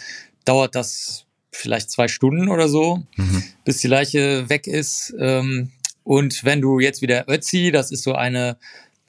dauert 0.44 0.74
das 0.74 1.26
vielleicht 1.50 1.90
zwei 1.90 2.08
Stunden 2.08 2.48
oder 2.48 2.68
so, 2.68 3.02
mhm. 3.16 3.42
bis 3.64 3.78
die 3.78 3.88
Leiche 3.88 4.48
weg 4.48 4.66
ist. 4.66 5.14
Ähm, 5.18 5.70
und 6.04 6.44
wenn 6.44 6.60
du 6.60 6.80
jetzt 6.80 7.02
wieder 7.02 7.28
Ötzi, 7.28 7.70
das 7.70 7.90
ist 7.90 8.02
so 8.02 8.14
eine 8.14 8.56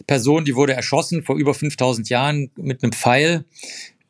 Person, 0.07 0.45
die 0.45 0.55
wurde 0.55 0.73
erschossen 0.73 1.23
vor 1.23 1.37
über 1.37 1.53
5000 1.53 2.09
Jahren 2.09 2.51
mit 2.55 2.83
einem 2.83 2.91
Pfeil, 2.91 3.45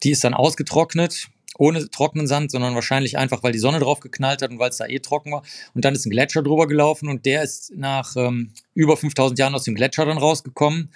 die 0.04 0.12
ist 0.12 0.24
dann 0.24 0.34
ausgetrocknet, 0.34 1.28
ohne 1.58 1.90
trockenen 1.90 2.26
Sand, 2.26 2.52
sondern 2.52 2.74
wahrscheinlich 2.74 3.18
einfach, 3.18 3.44
weil 3.44 3.52
die 3.52 3.60
Sonne 3.60 3.80
drauf 3.80 4.00
geknallt 4.00 4.42
hat 4.42 4.50
und 4.50 4.60
weil 4.60 4.70
es 4.70 4.78
da 4.78 4.86
eh 4.86 5.00
trocken 5.00 5.34
war. 5.34 5.44
Und 5.74 5.84
dann 5.84 5.94
ist 5.94 6.06
ein 6.06 6.10
Gletscher 6.10 6.42
drüber 6.42 6.68
gelaufen 6.68 7.10
und 7.10 7.26
der 7.26 7.44
ist 7.44 7.74
nach 7.76 8.16
ähm, 8.16 8.54
über 8.74 8.96
5000 8.96 9.38
Jahren 9.38 9.56
aus 9.56 9.66
dem 9.66 9.76
Gletscher 9.76 10.06
dann 10.06 10.18
rausgekommen. 10.18 10.90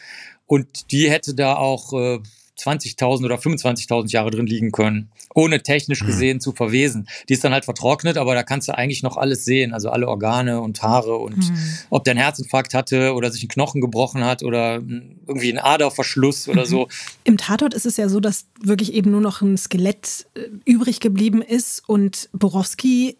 Und 0.45 0.91
die 0.91 1.09
hätte 1.09 1.35
da 1.35 1.55
auch 1.55 1.93
äh, 1.93 2.19
20.000 2.59 3.25
oder 3.25 3.35
25.000 3.35 4.11
Jahre 4.11 4.31
drin 4.31 4.45
liegen 4.45 4.71
können, 4.71 5.11
ohne 5.33 5.63
technisch 5.63 6.01
hm. 6.01 6.07
gesehen 6.07 6.37
mhm. 6.37 6.41
zu 6.41 6.51
verwesen. 6.51 7.07
Die 7.29 7.33
ist 7.33 7.43
dann 7.43 7.53
halt 7.53 7.65
vertrocknet, 7.65 8.17
aber 8.17 8.35
da 8.35 8.43
kannst 8.43 8.67
du 8.67 8.77
eigentlich 8.77 9.03
noch 9.03 9.17
alles 9.17 9.45
sehen, 9.45 9.73
also 9.73 9.89
alle 9.89 10.07
Organe 10.07 10.61
und 10.61 10.81
Haare 10.81 11.15
und 11.17 11.37
mhm. 11.37 11.57
ob 11.89 12.03
der 12.03 12.11
einen 12.11 12.21
Herzinfarkt 12.21 12.73
hatte 12.73 13.13
oder 13.13 13.31
sich 13.31 13.41
einen 13.41 13.49
Knochen 13.49 13.81
gebrochen 13.81 14.23
hat 14.23 14.43
oder 14.43 14.75
irgendwie 14.75 15.49
einen 15.49 15.59
Aderverschluss 15.59 16.47
oder 16.47 16.61
mhm. 16.61 16.69
so. 16.69 16.87
Im 17.23 17.37
Tatort 17.37 17.73
ist 17.73 17.85
es 17.85 17.97
ja 17.97 18.09
so, 18.09 18.19
dass 18.19 18.45
wirklich 18.61 18.93
eben 18.93 19.11
nur 19.11 19.21
noch 19.21 19.41
ein 19.41 19.57
Skelett 19.57 20.27
äh, 20.35 20.41
übrig 20.65 20.99
geblieben 20.99 21.41
ist 21.41 21.87
und 21.87 22.29
Borowski 22.33 23.17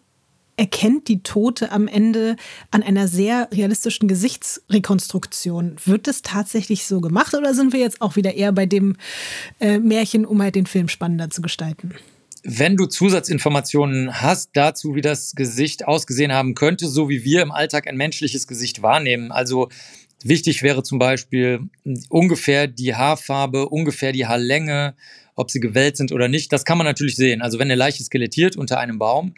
erkennt 0.56 1.08
die 1.08 1.22
Tote 1.22 1.72
am 1.72 1.88
Ende 1.88 2.36
an 2.70 2.82
einer 2.82 3.08
sehr 3.08 3.48
realistischen 3.52 4.08
Gesichtsrekonstruktion. 4.08 5.76
Wird 5.84 6.06
das 6.06 6.22
tatsächlich 6.22 6.86
so 6.86 7.00
gemacht 7.00 7.34
oder 7.34 7.54
sind 7.54 7.72
wir 7.72 7.80
jetzt 7.80 8.00
auch 8.00 8.16
wieder 8.16 8.34
eher 8.34 8.52
bei 8.52 8.66
dem 8.66 8.96
äh, 9.60 9.78
Märchen, 9.78 10.24
um 10.24 10.40
halt 10.40 10.54
den 10.54 10.66
Film 10.66 10.88
spannender 10.88 11.30
zu 11.30 11.42
gestalten? 11.42 11.94
Wenn 12.46 12.76
du 12.76 12.86
Zusatzinformationen 12.86 14.20
hast 14.20 14.50
dazu, 14.52 14.94
wie 14.94 15.00
das 15.00 15.34
Gesicht 15.34 15.88
ausgesehen 15.88 16.32
haben 16.32 16.54
könnte, 16.54 16.88
so 16.88 17.08
wie 17.08 17.24
wir 17.24 17.40
im 17.40 17.50
Alltag 17.50 17.88
ein 17.88 17.96
menschliches 17.96 18.46
Gesicht 18.46 18.82
wahrnehmen, 18.82 19.32
also 19.32 19.70
wichtig 20.22 20.62
wäre 20.62 20.82
zum 20.82 20.98
Beispiel 20.98 21.60
ungefähr 22.10 22.66
die 22.66 22.94
Haarfarbe, 22.94 23.68
ungefähr 23.70 24.12
die 24.12 24.26
Haarlänge, 24.26 24.94
ob 25.34 25.50
sie 25.50 25.60
gewellt 25.60 25.96
sind 25.96 26.12
oder 26.12 26.28
nicht, 26.28 26.52
das 26.52 26.64
kann 26.64 26.78
man 26.78 26.86
natürlich 26.86 27.16
sehen. 27.16 27.40
Also 27.40 27.58
wenn 27.58 27.66
eine 27.66 27.76
Leiche 27.76 28.04
skelettiert 28.04 28.56
unter 28.56 28.78
einem 28.78 28.98
Baum, 28.98 29.34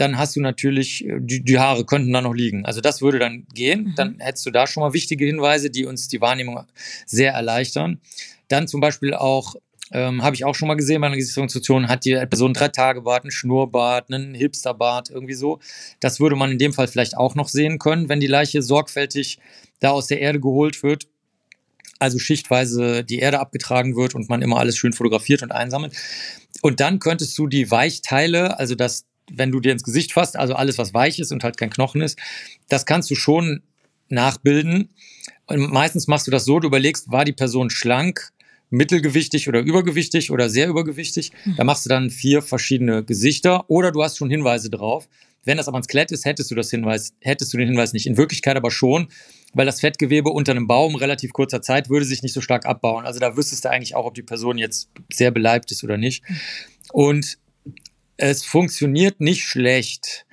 dann 0.00 0.18
hast 0.18 0.36
du 0.36 0.40
natürlich, 0.40 1.04
äh, 1.06 1.18
die, 1.20 1.44
die 1.44 1.58
Haare 1.58 1.84
könnten 1.84 2.12
da 2.12 2.20
noch 2.20 2.34
liegen. 2.34 2.64
Also 2.64 2.80
das 2.80 3.02
würde 3.02 3.18
dann 3.18 3.46
gehen. 3.54 3.84
Mhm. 3.84 3.94
Dann 3.96 4.20
hättest 4.20 4.46
du 4.46 4.50
da 4.50 4.66
schon 4.66 4.82
mal 4.82 4.92
wichtige 4.92 5.26
Hinweise, 5.26 5.70
die 5.70 5.84
uns 5.84 6.08
die 6.08 6.20
Wahrnehmung 6.20 6.60
sehr 7.06 7.32
erleichtern. 7.32 8.00
Dann 8.48 8.66
zum 8.66 8.80
Beispiel 8.80 9.14
auch, 9.14 9.54
ähm, 9.92 10.22
habe 10.22 10.34
ich 10.34 10.44
auch 10.44 10.54
schon 10.54 10.68
mal 10.68 10.74
gesehen 10.74 11.00
bei 11.00 11.08
einer 11.08 11.16
Gesichtsrekonstruktion, 11.16 11.88
hat 11.88 12.04
die 12.04 12.14
Person 12.14 12.54
drei 12.54 12.68
Tage 12.68 13.02
Bart, 13.02 13.24
einen 13.24 13.30
Schnurrbart, 13.30 14.12
einen 14.12 14.34
Hipsterbart, 14.34 15.10
irgendwie 15.10 15.34
so. 15.34 15.60
Das 16.00 16.20
würde 16.20 16.36
man 16.36 16.50
in 16.50 16.58
dem 16.58 16.72
Fall 16.72 16.88
vielleicht 16.88 17.16
auch 17.16 17.34
noch 17.34 17.48
sehen 17.48 17.78
können, 17.78 18.08
wenn 18.08 18.20
die 18.20 18.26
Leiche 18.26 18.62
sorgfältig 18.62 19.38
da 19.80 19.90
aus 19.90 20.06
der 20.06 20.20
Erde 20.20 20.40
geholt 20.40 20.82
wird 20.82 21.08
also 22.00 22.18
schichtweise 22.18 23.04
die 23.04 23.18
Erde 23.18 23.40
abgetragen 23.40 23.94
wird 23.94 24.14
und 24.14 24.30
man 24.30 24.40
immer 24.40 24.58
alles 24.58 24.76
schön 24.78 24.94
fotografiert 24.94 25.42
und 25.42 25.52
einsammelt. 25.52 25.94
Und 26.62 26.80
dann 26.80 26.98
könntest 26.98 27.36
du 27.38 27.46
die 27.46 27.70
Weichteile, 27.70 28.58
also 28.58 28.74
das 28.74 29.04
wenn 29.32 29.50
du 29.50 29.60
dir 29.60 29.72
ins 29.72 29.82
Gesicht 29.82 30.12
fasst, 30.12 30.36
also 30.36 30.54
alles, 30.54 30.78
was 30.78 30.94
weich 30.94 31.18
ist 31.18 31.32
und 31.32 31.44
halt 31.44 31.56
kein 31.56 31.70
Knochen 31.70 32.00
ist, 32.00 32.18
das 32.68 32.86
kannst 32.86 33.10
du 33.10 33.14
schon 33.14 33.62
nachbilden. 34.08 34.90
Und 35.46 35.72
meistens 35.72 36.06
machst 36.06 36.26
du 36.26 36.30
das 36.30 36.44
so, 36.44 36.60
du 36.60 36.68
überlegst, 36.68 37.10
war 37.10 37.24
die 37.24 37.32
Person 37.32 37.70
schlank, 37.70 38.32
mittelgewichtig 38.70 39.48
oder 39.48 39.60
übergewichtig 39.60 40.30
oder 40.30 40.48
sehr 40.48 40.68
übergewichtig. 40.68 41.32
Mhm. 41.44 41.56
Da 41.56 41.64
machst 41.64 41.84
du 41.84 41.88
dann 41.88 42.10
vier 42.10 42.40
verschiedene 42.40 43.04
Gesichter 43.04 43.68
oder 43.68 43.90
du 43.90 44.02
hast 44.02 44.16
schon 44.16 44.30
Hinweise 44.30 44.70
drauf. 44.70 45.08
Wenn 45.44 45.56
das 45.56 45.68
aber 45.68 45.78
ein 45.78 45.82
Skelett 45.82 46.12
ist, 46.12 46.24
hättest 46.24 46.50
du 46.50 46.54
das 46.54 46.70
Hinweis, 46.70 47.14
hättest 47.20 47.52
du 47.52 47.56
den 47.56 47.68
Hinweis 47.68 47.92
nicht. 47.92 48.06
In 48.06 48.16
Wirklichkeit 48.16 48.56
aber 48.56 48.70
schon, 48.70 49.08
weil 49.54 49.66
das 49.66 49.80
Fettgewebe 49.80 50.30
unter 50.30 50.52
einem 50.52 50.66
Baum 50.66 50.94
relativ 50.94 51.32
kurzer 51.32 51.62
Zeit 51.62 51.88
würde 51.88 52.04
sich 52.04 52.22
nicht 52.22 52.34
so 52.34 52.40
stark 52.40 52.66
abbauen. 52.66 53.06
Also 53.06 53.20
da 53.20 53.36
wüsstest 53.36 53.64
du 53.64 53.70
eigentlich 53.70 53.94
auch, 53.96 54.04
ob 54.04 54.14
die 54.14 54.22
Person 54.22 54.58
jetzt 54.58 54.90
sehr 55.12 55.30
beleibt 55.30 55.72
ist 55.72 55.82
oder 55.82 55.96
nicht. 55.96 56.28
Mhm. 56.28 56.36
Und 56.92 57.38
es 58.20 58.44
funktioniert 58.44 59.20
nicht 59.20 59.44
schlecht, 59.44 60.26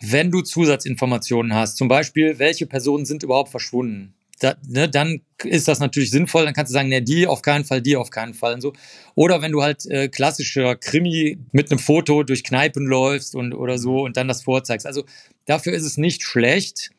wenn 0.00 0.30
du 0.30 0.42
Zusatzinformationen 0.42 1.54
hast. 1.54 1.76
Zum 1.76 1.88
Beispiel, 1.88 2.38
welche 2.38 2.66
Personen 2.66 3.04
sind 3.04 3.22
überhaupt 3.22 3.50
verschwunden? 3.50 4.14
Da, 4.40 4.56
ne, 4.68 4.88
dann 4.88 5.22
ist 5.42 5.68
das 5.68 5.78
natürlich 5.80 6.10
sinnvoll. 6.10 6.44
Dann 6.44 6.54
kannst 6.54 6.70
du 6.70 6.74
sagen, 6.74 6.88
ne, 6.88 7.02
die 7.02 7.26
auf 7.26 7.42
keinen 7.42 7.64
Fall, 7.64 7.82
die 7.82 7.96
auf 7.96 8.10
keinen 8.10 8.34
Fall 8.34 8.54
und 8.54 8.60
so. 8.60 8.72
Oder 9.14 9.42
wenn 9.42 9.52
du 9.52 9.62
halt 9.62 9.86
äh, 9.86 10.08
klassischer 10.08 10.76
Krimi 10.76 11.38
mit 11.52 11.70
einem 11.70 11.78
Foto 11.78 12.22
durch 12.22 12.44
Kneipen 12.44 12.86
läufst 12.86 13.34
und 13.34 13.52
oder 13.52 13.78
so 13.78 14.04
und 14.04 14.16
dann 14.16 14.28
das 14.28 14.42
vorzeigst. 14.42 14.86
Also 14.86 15.04
dafür 15.46 15.72
ist 15.72 15.84
es 15.84 15.96
nicht 15.96 16.22
schlecht. 16.22 16.90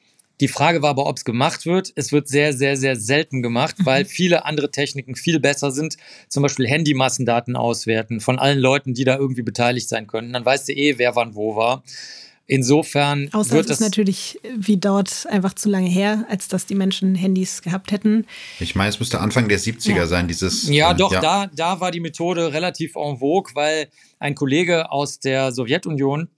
Die 0.41 0.47
Frage 0.47 0.81
war 0.81 0.89
aber, 0.89 1.05
ob 1.05 1.17
es 1.17 1.25
gemacht 1.25 1.65
wird. 1.65 1.93
Es 1.95 2.11
wird 2.11 2.27
sehr, 2.27 2.53
sehr, 2.53 2.75
sehr 2.75 2.95
selten 2.95 3.41
gemacht, 3.41 3.75
weil 3.83 4.03
mhm. 4.03 4.07
viele 4.07 4.45
andere 4.45 4.71
Techniken 4.71 5.15
viel 5.15 5.39
besser 5.39 5.71
sind. 5.71 5.97
Zum 6.27 6.43
Beispiel 6.43 6.67
Handymassendaten 6.67 7.55
auswerten 7.55 8.19
von 8.19 8.37
allen 8.37 8.59
Leuten, 8.59 8.93
die 8.93 9.05
da 9.05 9.17
irgendwie 9.17 9.43
beteiligt 9.43 9.87
sein 9.87 10.07
können. 10.07 10.33
Dann 10.33 10.45
weißt 10.45 10.69
du 10.69 10.73
eh, 10.73 10.97
wer 10.97 11.15
wann 11.15 11.35
wo 11.35 11.55
war. 11.55 11.83
Insofern 12.47 13.29
Außer 13.33 13.55
wird 13.55 13.65
es 13.65 13.71
ist 13.71 13.79
natürlich 13.79 14.39
wie 14.55 14.77
dort 14.77 15.25
einfach 15.29 15.55
zu 15.55 15.67
lange 15.67 15.89
her, 15.89 16.25
als 16.29 16.47
dass 16.47 16.67
die 16.67 16.75
Menschen 16.75 17.15
Handys 17.15 17.63
gehabt 17.63 17.91
hätten. 17.91 18.27
Ich 18.59 18.75
meine, 18.75 18.89
es 18.89 18.99
müsste 18.99 19.19
Anfang 19.19 19.49
der 19.49 19.59
70er 19.59 19.95
ja. 19.95 20.05
sein, 20.07 20.27
dieses. 20.27 20.69
Ja, 20.69 20.91
äh, 20.91 20.95
doch, 20.95 21.11
ja. 21.11 21.21
Da, 21.21 21.47
da 21.47 21.79
war 21.79 21.89
die 21.89 21.99
Methode 21.99 22.53
relativ 22.53 22.95
en 22.95 23.17
vogue, 23.17 23.55
weil 23.55 23.87
ein 24.19 24.35
Kollege 24.35 24.91
aus 24.91 25.19
der 25.19 25.51
Sowjetunion 25.53 26.29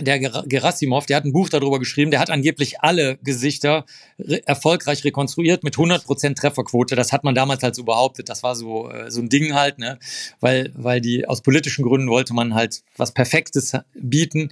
der 0.00 0.18
Gerasimov, 0.18 1.06
der 1.06 1.16
hat 1.16 1.24
ein 1.24 1.32
Buch 1.32 1.48
darüber 1.48 1.78
geschrieben, 1.78 2.10
der 2.10 2.20
hat 2.20 2.30
angeblich 2.30 2.80
alle 2.80 3.18
Gesichter 3.22 3.86
re 4.18 4.46
erfolgreich 4.46 5.04
rekonstruiert 5.04 5.64
mit 5.64 5.76
100% 5.76 6.34
Trefferquote. 6.34 6.96
Das 6.96 7.12
hat 7.12 7.24
man 7.24 7.34
damals 7.34 7.62
halt 7.62 7.74
so 7.74 7.84
behauptet. 7.84 8.28
Das 8.28 8.42
war 8.42 8.54
so, 8.56 8.90
äh, 8.90 9.10
so 9.10 9.20
ein 9.20 9.28
Ding 9.28 9.54
halt, 9.54 9.78
ne? 9.78 9.98
Weil, 10.40 10.70
weil 10.74 11.00
die 11.00 11.26
aus 11.26 11.42
politischen 11.42 11.84
Gründen 11.84 12.08
wollte 12.08 12.34
man 12.34 12.54
halt 12.54 12.82
was 12.96 13.12
Perfektes 13.12 13.72
bieten. 13.94 14.50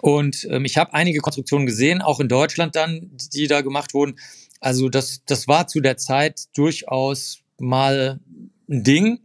Und 0.00 0.46
ähm, 0.50 0.64
ich 0.64 0.78
habe 0.78 0.94
einige 0.94 1.20
Konstruktionen 1.20 1.66
gesehen, 1.66 2.00
auch 2.00 2.20
in 2.20 2.28
Deutschland 2.28 2.74
dann, 2.74 3.10
die 3.34 3.46
da 3.46 3.60
gemacht 3.60 3.94
wurden. 3.94 4.18
Also 4.60 4.88
das, 4.88 5.22
das 5.26 5.48
war 5.48 5.66
zu 5.66 5.80
der 5.80 5.98
Zeit 5.98 6.46
durchaus 6.56 7.40
mal 7.58 8.20
ein 8.68 8.84
Ding. 8.84 9.20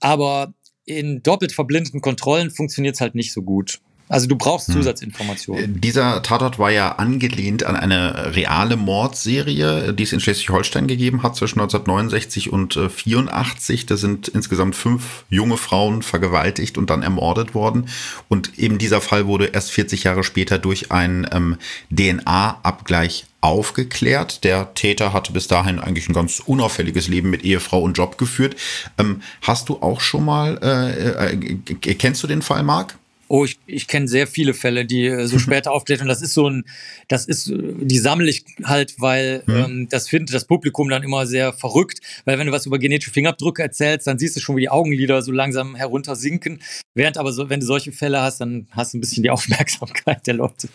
Aber 0.00 0.52
in 0.84 1.22
doppelt 1.22 1.52
verblindeten 1.52 2.00
Kontrollen 2.00 2.50
funktioniert 2.50 2.96
es 2.96 3.00
halt 3.00 3.14
nicht 3.14 3.32
so 3.32 3.42
gut. 3.42 3.80
Also 4.10 4.26
du 4.26 4.36
brauchst 4.36 4.68
hm. 4.68 4.74
Zusatzinformationen. 4.74 5.64
Hm. 5.64 5.80
Dieser 5.80 6.22
Tatort 6.22 6.58
war 6.58 6.70
ja 6.70 6.92
angelehnt 6.96 7.64
an 7.64 7.76
eine 7.76 8.34
reale 8.34 8.76
Mordserie, 8.76 9.94
die 9.94 10.02
es 10.02 10.12
in 10.12 10.20
Schleswig-Holstein 10.20 10.88
gegeben 10.88 11.22
hat 11.22 11.36
zwischen 11.36 11.60
1969 11.60 12.52
und 12.52 12.74
84. 12.74 13.86
Da 13.86 13.96
sind 13.96 14.28
insgesamt 14.28 14.74
fünf 14.74 15.24
junge 15.30 15.56
Frauen 15.56 16.02
vergewaltigt 16.02 16.76
und 16.76 16.90
dann 16.90 17.02
ermordet 17.02 17.54
worden. 17.54 17.86
Und 18.28 18.58
eben 18.58 18.78
dieser 18.78 19.00
Fall 19.00 19.26
wurde 19.26 19.46
erst 19.46 19.70
40 19.70 20.04
Jahre 20.04 20.24
später 20.24 20.58
durch 20.58 20.90
einen 20.90 21.26
ähm, 21.32 21.56
DNA-Abgleich 21.90 23.26
aufgeklärt. 23.40 24.44
Der 24.44 24.74
Täter 24.74 25.12
hatte 25.12 25.32
bis 25.32 25.46
dahin 25.46 25.78
eigentlich 25.78 26.08
ein 26.08 26.14
ganz 26.14 26.40
unauffälliges 26.44 27.08
Leben 27.08 27.30
mit 27.30 27.44
Ehefrau 27.44 27.80
und 27.80 27.96
Job 27.96 28.18
geführt. 28.18 28.56
Ähm, 28.98 29.22
hast 29.42 29.68
du 29.68 29.80
auch 29.80 30.00
schon 30.00 30.24
mal, 30.24 30.58
äh, 30.62 31.32
äh, 31.32 31.74
kennst 31.94 32.22
du 32.22 32.26
den 32.26 32.42
Fall, 32.42 32.62
Marc? 32.62 32.98
Oh, 33.32 33.44
ich, 33.44 33.60
ich 33.66 33.86
kenne 33.86 34.08
sehr 34.08 34.26
viele 34.26 34.54
Fälle, 34.54 34.84
die 34.84 35.06
äh, 35.06 35.26
so 35.26 35.38
später 35.38 35.70
aufklärt 35.70 36.02
und 36.02 36.08
das 36.08 36.20
ist 36.20 36.34
so 36.34 36.50
ein, 36.50 36.64
das 37.06 37.26
ist, 37.26 37.52
die 37.54 37.98
sammle 37.98 38.28
ich 38.28 38.44
halt, 38.64 38.96
weil 38.98 39.44
mhm. 39.46 39.54
ähm, 39.54 39.88
das 39.88 40.08
findet 40.08 40.34
das 40.34 40.46
Publikum 40.46 40.88
dann 40.88 41.04
immer 41.04 41.26
sehr 41.26 41.52
verrückt, 41.52 42.00
weil 42.24 42.38
wenn 42.38 42.48
du 42.48 42.52
was 42.52 42.66
über 42.66 42.80
genetische 42.80 43.12
Fingerabdrücke 43.12 43.62
erzählst, 43.62 44.08
dann 44.08 44.18
siehst 44.18 44.34
du 44.34 44.40
schon, 44.40 44.56
wie 44.56 44.62
die 44.62 44.68
Augenlider 44.68 45.22
so 45.22 45.30
langsam 45.30 45.76
heruntersinken. 45.76 46.60
Während 46.94 47.18
aber 47.18 47.32
so, 47.32 47.48
wenn 47.48 47.60
du 47.60 47.66
solche 47.66 47.92
Fälle 47.92 48.20
hast, 48.20 48.40
dann 48.40 48.66
hast 48.72 48.92
du 48.94 48.98
ein 48.98 49.00
bisschen 49.00 49.22
die 49.22 49.30
Aufmerksamkeit 49.30 50.26
der 50.26 50.34
Leute. 50.34 50.68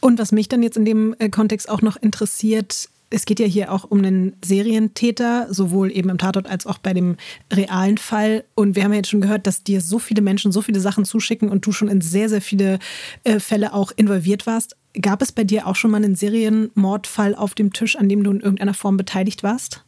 Und 0.00 0.18
was 0.18 0.32
mich 0.32 0.48
dann 0.48 0.62
jetzt 0.62 0.76
in 0.76 0.84
dem 0.84 1.14
äh, 1.18 1.28
Kontext 1.28 1.68
auch 1.68 1.82
noch 1.82 1.96
interessiert, 1.96 2.88
es 3.10 3.26
geht 3.26 3.40
ja 3.40 3.46
hier 3.46 3.72
auch 3.72 3.84
um 3.84 3.98
einen 3.98 4.36
Serientäter, 4.44 5.46
sowohl 5.50 5.92
eben 5.92 6.10
im 6.10 6.18
Tatort 6.18 6.46
als 6.46 6.66
auch 6.66 6.78
bei 6.78 6.92
dem 6.92 7.16
realen 7.52 7.98
Fall. 7.98 8.44
Und 8.54 8.76
wir 8.76 8.84
haben 8.84 8.92
ja 8.92 8.98
jetzt 8.98 9.10
schon 9.10 9.20
gehört, 9.20 9.46
dass 9.46 9.62
dir 9.62 9.80
so 9.80 9.98
viele 9.98 10.22
Menschen 10.22 10.52
so 10.52 10.62
viele 10.62 10.80
Sachen 10.80 11.04
zuschicken 11.04 11.48
und 11.48 11.64
du 11.66 11.72
schon 11.72 11.88
in 11.88 12.00
sehr, 12.00 12.28
sehr 12.28 12.40
viele 12.40 12.78
äh, 13.22 13.38
Fälle 13.38 13.72
auch 13.72 13.92
involviert 13.94 14.46
warst. 14.46 14.76
Gab 15.00 15.22
es 15.22 15.32
bei 15.32 15.44
dir 15.44 15.66
auch 15.66 15.76
schon 15.76 15.90
mal 15.90 15.98
einen 15.98 16.16
Serienmordfall 16.16 17.34
auf 17.34 17.54
dem 17.54 17.72
Tisch, 17.72 17.96
an 17.96 18.08
dem 18.08 18.24
du 18.24 18.30
in 18.30 18.40
irgendeiner 18.40 18.74
Form 18.74 18.96
beteiligt 18.96 19.42
warst? 19.42 19.84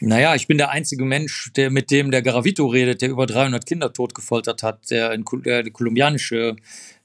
Naja, 0.00 0.34
ich 0.34 0.46
bin 0.46 0.58
der 0.58 0.70
einzige 0.70 1.04
Mensch, 1.04 1.50
der 1.56 1.70
mit 1.70 1.90
dem 1.90 2.10
der 2.10 2.22
Garavito 2.22 2.66
redet, 2.66 3.00
der 3.02 3.10
über 3.10 3.26
300 3.26 3.64
Kinder 3.64 3.92
totgefoltert 3.92 4.62
hat, 4.62 4.90
der, 4.90 5.12
in, 5.12 5.24
der 5.44 5.70
kolumbianische 5.70 6.56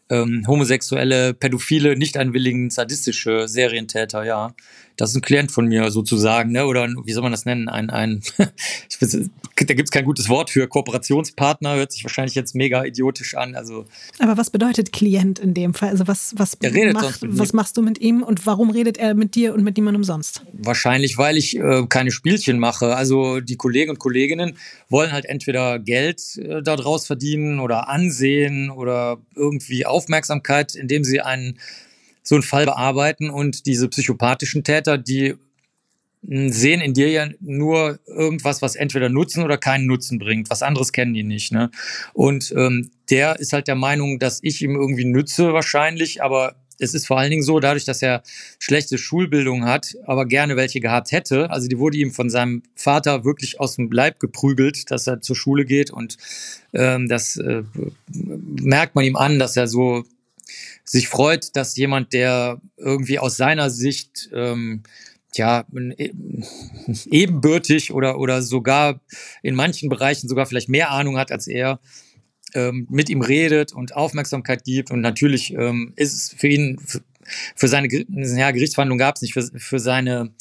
ähm, 0.09 0.43
homosexuelle, 0.45 1.33
pädophile, 1.33 1.95
nicht 1.95 2.17
einwilligen, 2.17 2.69
sadistische 2.69 3.47
Serientäter, 3.47 4.23
ja. 4.23 4.53
Das 5.01 5.09
ist 5.09 5.15
ein 5.15 5.21
Klient 5.21 5.51
von 5.51 5.65
mir 5.65 5.89
sozusagen, 5.89 6.51
ne? 6.51 6.67
oder 6.67 6.87
wie 7.03 7.11
soll 7.11 7.23
man 7.23 7.31
das 7.31 7.45
nennen? 7.45 7.69
Ein, 7.69 7.89
ein 7.89 8.21
weiß, 8.99 9.17
da 9.55 9.73
gibt 9.73 9.87
es 9.87 9.91
kein 9.91 10.05
gutes 10.05 10.29
Wort 10.29 10.51
für 10.51 10.67
Kooperationspartner, 10.67 11.73
hört 11.73 11.91
sich 11.91 12.03
wahrscheinlich 12.03 12.35
jetzt 12.35 12.53
mega 12.53 12.85
idiotisch 12.85 13.33
an. 13.33 13.55
Also, 13.55 13.85
Aber 14.19 14.37
was 14.37 14.51
bedeutet 14.51 14.93
Klient 14.93 15.39
in 15.39 15.55
dem 15.55 15.73
Fall? 15.73 15.89
Also 15.89 16.07
was, 16.07 16.35
was, 16.37 16.55
macht, 16.93 17.19
was 17.23 17.53
machst 17.53 17.77
du 17.77 17.81
mit 17.81 17.99
ihm 17.99 18.21
und 18.21 18.45
warum 18.45 18.69
redet 18.69 18.99
er 18.99 19.15
mit 19.15 19.33
dir 19.33 19.55
und 19.55 19.63
mit 19.63 19.75
niemandem 19.75 20.03
sonst? 20.03 20.43
Wahrscheinlich, 20.53 21.17
weil 21.17 21.35
ich 21.35 21.57
äh, 21.57 21.87
keine 21.89 22.11
Spielchen 22.11 22.59
mache. 22.59 22.95
Also 22.95 23.39
die 23.39 23.55
Kollegen 23.55 23.89
und 23.89 23.97
Kolleginnen 23.97 24.55
wollen 24.87 25.11
halt 25.11 25.25
entweder 25.25 25.79
Geld 25.79 26.37
äh, 26.37 26.61
daraus 26.61 27.07
verdienen 27.07 27.59
oder 27.59 27.89
Ansehen 27.89 28.69
oder 28.69 29.17
irgendwie 29.35 29.87
Aufmerksamkeit, 29.87 30.75
indem 30.75 31.03
sie 31.03 31.21
einen 31.21 31.57
so 32.31 32.35
einen 32.35 32.43
Fall 32.43 32.63
bearbeiten 32.63 33.29
und 33.29 33.65
diese 33.65 33.89
psychopathischen 33.89 34.63
Täter, 34.63 34.97
die 34.97 35.35
sehen 36.23 36.79
in 36.79 36.93
dir 36.93 37.09
ja 37.09 37.27
nur 37.41 37.99
irgendwas, 38.07 38.61
was 38.61 38.77
entweder 38.77 39.09
Nutzen 39.09 39.43
oder 39.43 39.57
keinen 39.57 39.85
Nutzen 39.85 40.17
bringt. 40.17 40.49
Was 40.49 40.63
anderes 40.63 40.93
kennen 40.93 41.13
die 41.13 41.23
nicht. 41.23 41.51
Ne? 41.51 41.71
Und 42.13 42.53
ähm, 42.55 42.91
der 43.09 43.37
ist 43.41 43.51
halt 43.51 43.67
der 43.67 43.75
Meinung, 43.75 44.17
dass 44.17 44.39
ich 44.43 44.61
ihm 44.61 44.75
irgendwie 44.75 45.03
nütze 45.03 45.51
wahrscheinlich, 45.51 46.23
aber 46.23 46.55
es 46.79 46.93
ist 46.93 47.05
vor 47.05 47.19
allen 47.19 47.31
Dingen 47.31 47.43
so, 47.43 47.59
dadurch, 47.59 47.83
dass 47.83 48.01
er 48.01 48.23
schlechte 48.59 48.97
Schulbildung 48.97 49.65
hat, 49.65 49.97
aber 50.05 50.25
gerne 50.25 50.55
welche 50.55 50.79
gehabt 50.79 51.11
hätte. 51.11 51.49
Also 51.49 51.67
die 51.67 51.79
wurde 51.79 51.97
ihm 51.97 52.11
von 52.11 52.29
seinem 52.29 52.63
Vater 52.75 53.25
wirklich 53.25 53.59
aus 53.59 53.75
dem 53.75 53.91
Leib 53.91 54.21
geprügelt, 54.21 54.89
dass 54.89 55.05
er 55.05 55.19
zur 55.19 55.35
Schule 55.35 55.65
geht 55.65 55.91
und 55.91 56.15
ähm, 56.71 57.09
das 57.09 57.35
äh, 57.35 57.63
merkt 58.07 58.95
man 58.95 59.03
ihm 59.03 59.17
an, 59.17 59.37
dass 59.37 59.57
er 59.57 59.67
so 59.67 60.05
sich 60.83 61.07
freut, 61.07 61.55
dass 61.55 61.75
jemand, 61.75 62.13
der 62.13 62.61
irgendwie 62.77 63.19
aus 63.19 63.37
seiner 63.37 63.69
Sicht 63.69 64.29
ähm, 64.33 64.83
ja, 65.35 65.65
e, 65.97 66.11
ebenbürtig 67.09 67.93
oder, 67.93 68.19
oder 68.19 68.41
sogar 68.41 68.99
in 69.41 69.55
manchen 69.55 69.89
Bereichen 69.89 70.27
sogar 70.27 70.45
vielleicht 70.45 70.69
mehr 70.69 70.91
Ahnung 70.91 71.17
hat 71.17 71.31
als 71.31 71.47
er, 71.47 71.79
ähm, 72.53 72.87
mit 72.89 73.09
ihm 73.09 73.21
redet 73.21 73.73
und 73.73 73.95
Aufmerksamkeit 73.95 74.63
gibt. 74.63 74.91
Und 74.91 75.01
natürlich 75.01 75.53
ähm, 75.53 75.93
ist 75.95 76.13
es 76.13 76.35
für 76.37 76.47
ihn, 76.47 76.79
für, 77.55 77.67
seine 77.67 77.87
ja, 77.89 78.51
Gerichtsverhandlung 78.51 78.97
gab 78.97 79.15
es 79.15 79.21
nicht, 79.21 79.33
für, 79.33 79.43
für 79.55 79.79
seine 79.79 80.33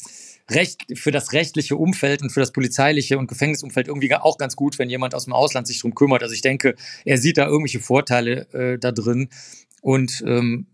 Recht, 0.49 0.85
für 0.95 1.11
das 1.11 1.31
rechtliche 1.31 1.77
Umfeld 1.77 2.21
und 2.21 2.31
für 2.31 2.41
das 2.41 2.51
polizeiliche 2.51 3.17
und 3.17 3.27
Gefängnisumfeld 3.27 3.87
irgendwie 3.87 4.13
auch 4.13 4.37
ganz 4.37 4.55
gut, 4.55 4.79
wenn 4.79 4.89
jemand 4.89 5.15
aus 5.15 5.25
dem 5.25 5.33
Ausland 5.33 5.67
sich 5.67 5.79
drum 5.79 5.95
kümmert. 5.95 6.23
Also 6.23 6.33
ich 6.33 6.41
denke, 6.41 6.75
er 7.05 7.17
sieht 7.17 7.37
da 7.37 7.47
irgendwelche 7.47 7.79
Vorteile 7.79 8.47
äh, 8.53 8.77
da 8.77 8.91
drin. 8.91 9.29
Und 9.81 10.23
ähm, 10.25 10.67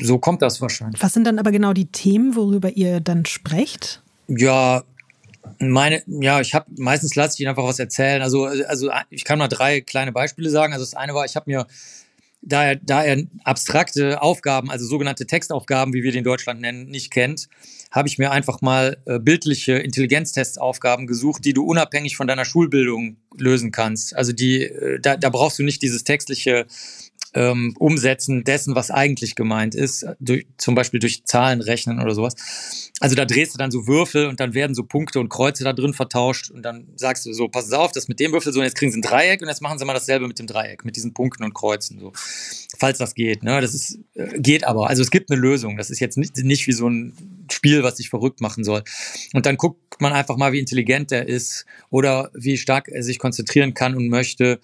so 0.00 0.18
kommt 0.18 0.42
das 0.42 0.60
wahrscheinlich. 0.60 1.02
Was 1.02 1.14
sind 1.14 1.24
dann 1.24 1.38
aber 1.38 1.52
genau 1.52 1.72
die 1.72 1.86
Themen, 1.86 2.36
worüber 2.36 2.70
ihr 2.70 3.00
dann 3.00 3.24
sprecht? 3.24 4.02
Ja, 4.28 4.84
meine, 5.58 6.02
ja, 6.06 6.40
ich 6.40 6.54
habe 6.54 6.66
meistens 6.76 7.14
lasse 7.14 7.34
ich 7.34 7.40
ihn 7.40 7.48
einfach 7.48 7.64
was 7.64 7.78
erzählen. 7.78 8.22
Also, 8.22 8.44
also 8.44 8.90
ich 9.08 9.24
kann 9.24 9.38
mal 9.38 9.48
drei 9.48 9.80
kleine 9.80 10.12
Beispiele 10.12 10.50
sagen. 10.50 10.72
Also 10.72 10.84
das 10.84 10.94
eine 10.94 11.14
war, 11.14 11.24
ich 11.24 11.36
habe 11.36 11.50
mir 11.50 11.66
da 12.42 12.64
er, 12.64 12.76
da 12.76 13.04
er 13.04 13.24
abstrakte 13.44 14.22
Aufgaben, 14.22 14.70
also 14.70 14.86
sogenannte 14.86 15.26
Textaufgaben, 15.26 15.92
wie 15.92 16.02
wir 16.02 16.12
die 16.12 16.18
in 16.18 16.24
Deutschland 16.24 16.60
nennen, 16.60 16.86
nicht 16.86 17.10
kennt, 17.10 17.48
habe 17.90 18.08
ich 18.08 18.18
mir 18.18 18.30
einfach 18.30 18.62
mal 18.62 18.96
äh, 19.04 19.18
bildliche 19.18 19.74
Intelligenztestaufgaben 19.74 21.06
gesucht, 21.06 21.44
die 21.44 21.52
du 21.52 21.64
unabhängig 21.64 22.16
von 22.16 22.26
deiner 22.26 22.44
Schulbildung 22.44 23.16
lösen 23.36 23.72
kannst. 23.72 24.16
Also 24.16 24.32
die, 24.32 24.62
äh, 24.62 25.00
da, 25.00 25.16
da 25.16 25.28
brauchst 25.28 25.58
du 25.58 25.64
nicht 25.64 25.82
dieses 25.82 26.04
textliche 26.04 26.66
ähm, 27.34 27.74
Umsetzen 27.78 28.44
dessen, 28.44 28.74
was 28.74 28.90
eigentlich 28.90 29.34
gemeint 29.34 29.74
ist, 29.74 30.06
durch, 30.18 30.46
zum 30.58 30.74
Beispiel 30.74 31.00
durch 31.00 31.24
Zahlen 31.24 31.60
rechnen 31.60 32.00
oder 32.00 32.14
sowas. 32.14 32.34
Also 33.00 33.14
da 33.14 33.24
drehst 33.24 33.54
du 33.54 33.58
dann 33.58 33.70
so 33.70 33.86
Würfel 33.86 34.26
und 34.26 34.40
dann 34.40 34.54
werden 34.54 34.74
so 34.74 34.84
Punkte 34.84 35.20
und 35.20 35.28
Kreuze 35.28 35.64
da 35.64 35.72
drin 35.72 35.94
vertauscht 35.94 36.50
und 36.50 36.62
dann 36.62 36.88
sagst 36.96 37.24
du 37.26 37.32
so, 37.32 37.48
pass 37.48 37.72
auf, 37.72 37.92
das 37.92 38.08
mit 38.08 38.20
dem 38.20 38.32
Würfel 38.32 38.52
so, 38.52 38.60
und 38.60 38.64
jetzt 38.64 38.76
kriegen 38.76 38.92
sie 38.92 38.98
ein 38.98 39.02
Dreieck 39.02 39.40
und 39.42 39.48
jetzt 39.48 39.62
machen 39.62 39.78
sie 39.78 39.84
mal 39.84 39.94
dasselbe 39.94 40.26
mit 40.26 40.38
dem 40.38 40.46
Dreieck, 40.46 40.84
mit 40.84 40.96
diesen 40.96 41.14
Punkten 41.14 41.44
und 41.44 41.54
Kreuzen, 41.54 41.98
so. 41.98 42.12
Falls 42.78 42.98
das 42.98 43.14
geht, 43.14 43.42
ne, 43.42 43.60
das 43.60 43.74
ist, 43.74 43.98
äh, 44.14 44.38
geht 44.38 44.64
aber. 44.64 44.88
Also 44.88 45.02
es 45.02 45.10
gibt 45.10 45.30
eine 45.30 45.40
Lösung. 45.40 45.76
Das 45.76 45.90
ist 45.90 46.00
jetzt 46.00 46.16
nicht, 46.16 46.36
nicht 46.38 46.66
wie 46.66 46.72
so 46.72 46.88
ein 46.88 47.46
Spiel, 47.50 47.82
was 47.82 47.96
sich 47.96 48.10
verrückt 48.10 48.40
machen 48.40 48.64
soll. 48.64 48.82
Und 49.32 49.46
dann 49.46 49.56
guckt 49.56 50.00
man 50.00 50.12
einfach 50.12 50.36
mal, 50.36 50.52
wie 50.52 50.60
intelligent 50.60 51.12
er 51.12 51.28
ist 51.28 51.66
oder 51.90 52.30
wie 52.34 52.56
stark 52.56 52.88
er 52.88 53.02
sich 53.02 53.18
konzentrieren 53.18 53.74
kann 53.74 53.94
und 53.94 54.08
möchte 54.08 54.60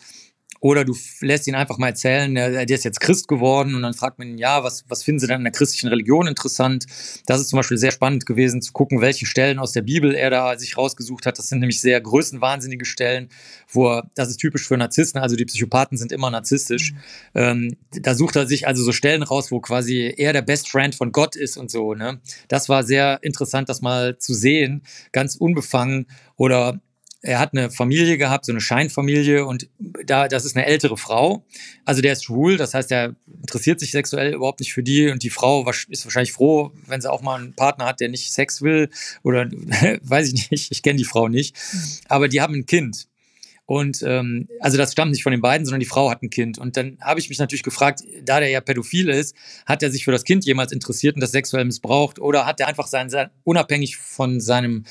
oder 0.61 0.85
du 0.85 0.97
lässt 1.21 1.47
ihn 1.47 1.55
einfach 1.55 1.79
mal 1.79 1.89
erzählen, 1.89 2.35
der, 2.35 2.67
der 2.67 2.77
ist 2.77 2.85
jetzt 2.85 3.01
Christ 3.01 3.29
geworden 3.29 3.75
und 3.75 3.83
dann 3.83 3.95
fragt 3.95 4.19
man 4.19 4.29
ihn, 4.29 4.39
ja, 4.39 4.65
was, 4.65 4.85
was 4.89 5.03
finden 5.03 5.21
Sie 5.21 5.27
denn 5.27 5.39
in 5.39 5.45
der 5.45 5.53
christlichen 5.53 5.89
Religion 5.89 6.27
interessant? 6.27 6.87
Das 7.27 7.41
ist 7.41 7.49
zum 7.49 7.59
Beispiel 7.59 7.77
sehr 7.77 7.91
spannend 7.91 8.27
gewesen, 8.27 8.63
zu 8.63 8.73
gucken, 8.73 9.01
welche 9.01 9.27
Stellen 9.27 9.59
aus 9.59 9.73
der 9.73 9.83
Bibel 9.83 10.15
er 10.15 10.31
da 10.31 10.59
sich 10.59 10.79
rausgesucht 10.79 11.27
hat. 11.27 11.39
Das 11.39 11.49
sind 11.49 11.61
nämlich 11.61 11.81
sehr 11.81 12.01
größenwahnsinnige 12.01 12.85
Stellen, 12.85 13.29
wo 13.69 13.89
er, 13.89 14.11
das 14.15 14.31
ist 14.31 14.39
typisch 14.39 14.67
für 14.67 14.77
Narzissten, 14.77 15.21
also 15.21 15.37
die 15.37 15.45
Psychopathen 15.45 15.99
sind 15.99 16.11
immer 16.11 16.31
narzisstisch. 16.31 16.93
Mhm. 16.93 16.99
Ähm, 17.35 17.77
da 17.91 18.15
sucht 18.15 18.37
er 18.37 18.47
sich 18.47 18.67
also 18.67 18.83
so 18.83 18.93
Stellen 18.93 19.23
raus, 19.23 19.53
wo 19.53 19.61
quasi 19.61 20.15
er 20.17 20.33
der 20.33 20.43
Best 20.43 20.69
Friend 20.69 20.95
von 20.95 21.13
Gott 21.13 21.37
ist 21.37 21.57
und 21.57 21.71
so. 21.71 21.95
Ne? 21.95 22.21
Das 22.49 22.69
war 22.69 22.83
sehr 22.83 23.19
interessant, 23.23 23.69
das 23.69 23.83
mal 23.83 24.19
zu 24.19 24.33
sehen, 24.35 24.83
ganz 25.13 25.37
unbefangen. 25.37 26.07
Oder 26.37 26.81
er 27.27 27.41
hat 27.41 27.53
eine 27.53 27.71
Familie 27.71 28.19
gehabt, 28.19 28.45
so 28.45 28.53
eine 28.53 28.61
Scheinfamilie 28.61 29.45
und 29.45 29.69
da, 30.05 30.29
das 30.29 30.45
ist 30.45 30.57
eine 30.57 30.65
ältere 30.67 30.97
Frau. 30.97 31.45
Also 31.85 32.01
der 32.01 32.13
ist 32.13 32.25
schwul, 32.25 32.57
das 32.57 32.73
heißt, 32.73 32.93
er 32.93 33.17
interessiert 33.41 33.81
sich 33.81 33.91
sexuell 33.91 34.33
überhaupt 34.33 34.61
nicht 34.61 34.73
für 34.73 34.85
die 34.85 35.11
und 35.11 35.25
die 35.25 35.31
Frau 35.31 35.69
ist 35.69 36.05
wahrscheinlich 36.05 36.33
froh, 36.33 36.71
wenn 36.87 37.01
sie 37.01 37.11
auch 37.11 37.23
mal 37.23 37.41
einen 37.41 37.55
Partner 37.55 37.87
hat, 37.87 37.99
der 37.99 38.11
nicht 38.11 38.33
Sex 38.33 38.63
will 38.63 38.91
oder 39.25 39.51
weiß 40.03 40.33
ich 40.33 40.51
nicht, 40.51 40.71
ich 40.71 40.83
kenne 40.83 40.99
die 40.99 41.05
Frau 41.05 41.27
nicht. 41.27 41.57
Aber 42.09 42.29
die 42.29 42.41
haben 42.41 42.55
ein 42.55 42.67
Kind. 42.67 43.09
Und 43.67 44.03
ähm, 44.07 44.49
also 44.61 44.79
das 44.79 44.93
stammt 44.93 45.11
nicht 45.11 45.25
von 45.25 45.33
den 45.33 45.41
beiden, 45.41 45.67
sondern 45.67 45.81
die 45.81 45.87
Frau 45.87 46.09
hat 46.09 46.23
ein 46.23 46.31
Kind. 46.31 46.57
Und 46.59 46.77
dann 46.77 46.99
habe 47.01 47.21
ich 47.21 47.29
mich 47.29 47.39
natürlich 47.39 47.65
gefragt, 47.65 48.03
da 48.25 48.39
der 48.39 48.49
ja 48.49 48.61
pädophil 48.61 49.09
ist, 49.09 49.35
hat 49.67 49.83
er 49.83 49.91
sich 49.91 50.05
für 50.05 50.13
das 50.13 50.25
Kind 50.25 50.45
jemals 50.45 50.73
interessiert 50.73 51.17
und 51.17 51.21
das 51.21 51.33
sexuell 51.33 51.65
missbraucht 51.65 52.21
oder 52.21 52.47
hat 52.47 52.61
er 52.61 52.69
einfach 52.69 52.87
sein, 52.87 53.11
sein 53.11 53.31
unabhängig 53.45 53.97
von 53.97 54.41
seinem 54.41 54.85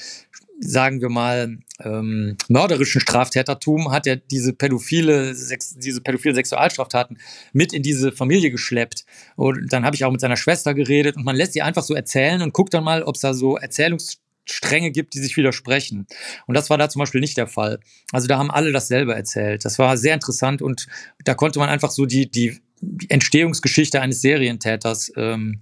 sagen 0.60 1.02
wir 1.02 1.10
mal, 1.10 1.60
ähm, 1.84 2.38
mörderischen 2.48 3.02
Straftätertum 3.02 3.92
hat 3.92 4.08
er 4.08 4.16
diese 4.16 4.54
pädophile, 4.54 5.36
Sex, 5.36 5.76
diese 5.78 6.02
pädophile 6.02 6.34
Sexualstraftaten 6.34 7.18
mit 7.52 7.74
in 7.74 7.84
diese 7.84 8.12
Familie 8.12 8.52
geschleppt. 8.52 9.06
Und 9.36 9.72
dann 9.74 9.86
habe 9.86 9.96
ich 9.96 10.06
auch 10.06 10.12
mit 10.12 10.22
seiner 10.22 10.38
Schwester 10.38 10.74
geredet 10.74 11.18
und 11.18 11.26
man 11.26 11.36
lässt 11.36 11.54
sie 11.54 11.62
einfach 11.62 11.84
so 11.84 11.94
erzählen 11.94 12.42
und 12.42 12.54
guckt 12.54 12.74
dann 12.74 12.84
mal, 12.84 13.04
ob 13.04 13.16
es 13.16 13.22
da 13.22 13.34
so 13.34 13.58
Erzählungsstränge 14.46 14.92
gibt, 14.92 15.14
die 15.14 15.20
sich 15.20 15.38
widersprechen. 15.38 16.08
Und 16.48 16.56
das 16.56 16.70
war 16.70 16.78
da 16.78 16.90
zum 16.90 17.00
Beispiel 17.00 17.22
nicht 17.22 17.38
der 17.38 17.48
Fall. 17.48 17.80
Also 18.12 18.28
da 18.28 18.38
haben 18.38 18.52
alle 18.52 18.72
dasselbe 18.72 19.14
erzählt. 19.14 19.66
Das 19.66 19.80
war 19.80 19.98
sehr 19.98 20.14
interessant 20.14 20.62
und 20.62 20.88
da 21.24 21.34
konnte 21.34 21.60
man 21.60 21.70
einfach 21.70 21.92
so 21.92 22.06
die, 22.06 22.30
die 22.30 22.60
Entstehungsgeschichte 23.10 24.02
eines 24.02 24.22
Serientäters 24.22 25.12
ähm, 25.16 25.62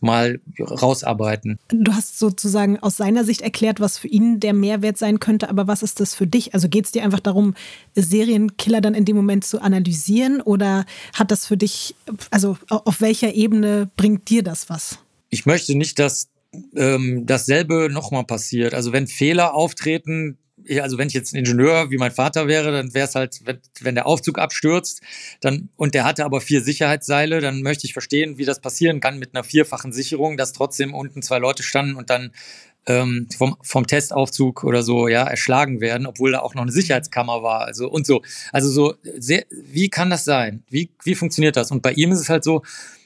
mal 0.00 0.40
rausarbeiten. 0.58 1.58
Du 1.68 1.92
hast 1.92 2.18
sozusagen 2.18 2.78
aus 2.78 2.96
seiner 2.96 3.24
Sicht 3.24 3.42
erklärt, 3.42 3.80
was 3.80 3.98
für 3.98 4.08
ihn 4.08 4.40
der 4.40 4.54
Mehrwert 4.54 4.96
sein 4.96 5.20
könnte, 5.20 5.50
aber 5.50 5.66
was 5.66 5.82
ist 5.82 6.00
das 6.00 6.14
für 6.14 6.26
dich? 6.26 6.54
Also 6.54 6.70
geht 6.70 6.86
es 6.86 6.92
dir 6.92 7.02
einfach 7.02 7.20
darum, 7.20 7.54
Serienkiller 7.94 8.80
dann 8.80 8.94
in 8.94 9.04
dem 9.04 9.16
Moment 9.16 9.44
zu 9.44 9.60
analysieren 9.60 10.40
oder 10.40 10.86
hat 11.12 11.30
das 11.30 11.44
für 11.44 11.58
dich, 11.58 11.94
also 12.30 12.56
auf 12.68 13.02
welcher 13.02 13.34
Ebene 13.34 13.90
bringt 13.96 14.30
dir 14.30 14.42
das 14.42 14.70
was? 14.70 14.98
Ich 15.28 15.44
möchte 15.44 15.76
nicht, 15.76 15.98
dass 15.98 16.29
ähm, 16.74 17.26
dasselbe 17.26 17.88
nochmal 17.90 18.24
passiert. 18.24 18.74
Also 18.74 18.92
wenn 18.92 19.06
Fehler 19.06 19.54
auftreten, 19.54 20.38
also 20.80 20.98
wenn 20.98 21.08
ich 21.08 21.14
jetzt 21.14 21.32
ein 21.32 21.38
Ingenieur 21.38 21.90
wie 21.90 21.96
mein 21.96 22.10
Vater 22.10 22.46
wäre, 22.46 22.70
dann 22.72 22.92
wäre 22.94 23.08
es 23.08 23.14
halt, 23.14 23.40
wenn, 23.44 23.60
wenn 23.80 23.94
der 23.94 24.06
Aufzug 24.06 24.38
abstürzt, 24.38 25.00
dann 25.40 25.70
und 25.76 25.94
der 25.94 26.04
hatte 26.04 26.24
aber 26.24 26.40
vier 26.40 26.60
Sicherheitsseile, 26.60 27.40
dann 27.40 27.62
möchte 27.62 27.86
ich 27.86 27.92
verstehen, 27.92 28.38
wie 28.38 28.44
das 28.44 28.60
passieren 28.60 29.00
kann 29.00 29.18
mit 29.18 29.34
einer 29.34 29.44
vierfachen 29.44 29.92
Sicherung, 29.92 30.36
dass 30.36 30.52
trotzdem 30.52 30.94
unten 30.94 31.22
zwei 31.22 31.38
Leute 31.38 31.62
standen 31.62 31.94
und 31.94 32.10
dann 32.10 32.32
ähm, 32.86 33.28
vom, 33.36 33.56
vom 33.62 33.86
Testaufzug 33.86 34.64
oder 34.64 34.82
so 34.82 35.08
ja 35.08 35.22
erschlagen 35.24 35.80
werden, 35.80 36.06
obwohl 36.06 36.32
da 36.32 36.40
auch 36.40 36.54
noch 36.54 36.62
eine 36.62 36.72
Sicherheitskammer 36.72 37.42
war, 37.42 37.62
also 37.62 37.88
und 37.88 38.06
so. 38.06 38.22
Also 38.52 38.70
so 38.70 38.94
sehr, 39.18 39.44
wie 39.50 39.88
kann 39.88 40.10
das 40.10 40.24
sein? 40.24 40.62
Wie 40.68 40.90
wie 41.04 41.14
funktioniert 41.14 41.56
das? 41.56 41.70
Und 41.70 41.82
bei 41.82 41.92
ihm 41.92 42.12
ist 42.12 42.20
es 42.20 42.28
halt 42.28 42.44
so, 42.44 42.62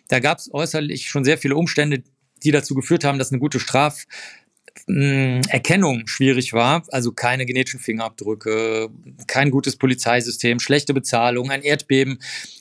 da 0.09 0.21
gab 0.21 0.39
es 0.39 0.53
äußerlich 0.53 1.09
schon 1.09 1.25
sehr 1.25 1.39
viele 1.39 1.57
Umstände, 1.57 2.03
die 2.45 2.51
dazu 2.51 2.75
geführt 2.75 3.05
haben, 3.05 3.19
dass 3.19 3.33
eine 3.33 3.41
gute 3.41 3.61
Straf 3.61 4.05
Erkennung 4.87 6.07
schwierig 6.07 6.53
war, 6.53 6.83
also 6.89 7.13
keine 7.13 7.47
genetischen 7.47 7.81
Fingerabdrücke, 7.81 8.91
kein 9.27 9.51
gutes 9.51 9.77
Polizeisystem, 9.77 10.59
schlechte 10.59 10.93
Bezahlung, 10.93 11.51
ein 11.51 11.63
Erdbeben, 11.63 12.19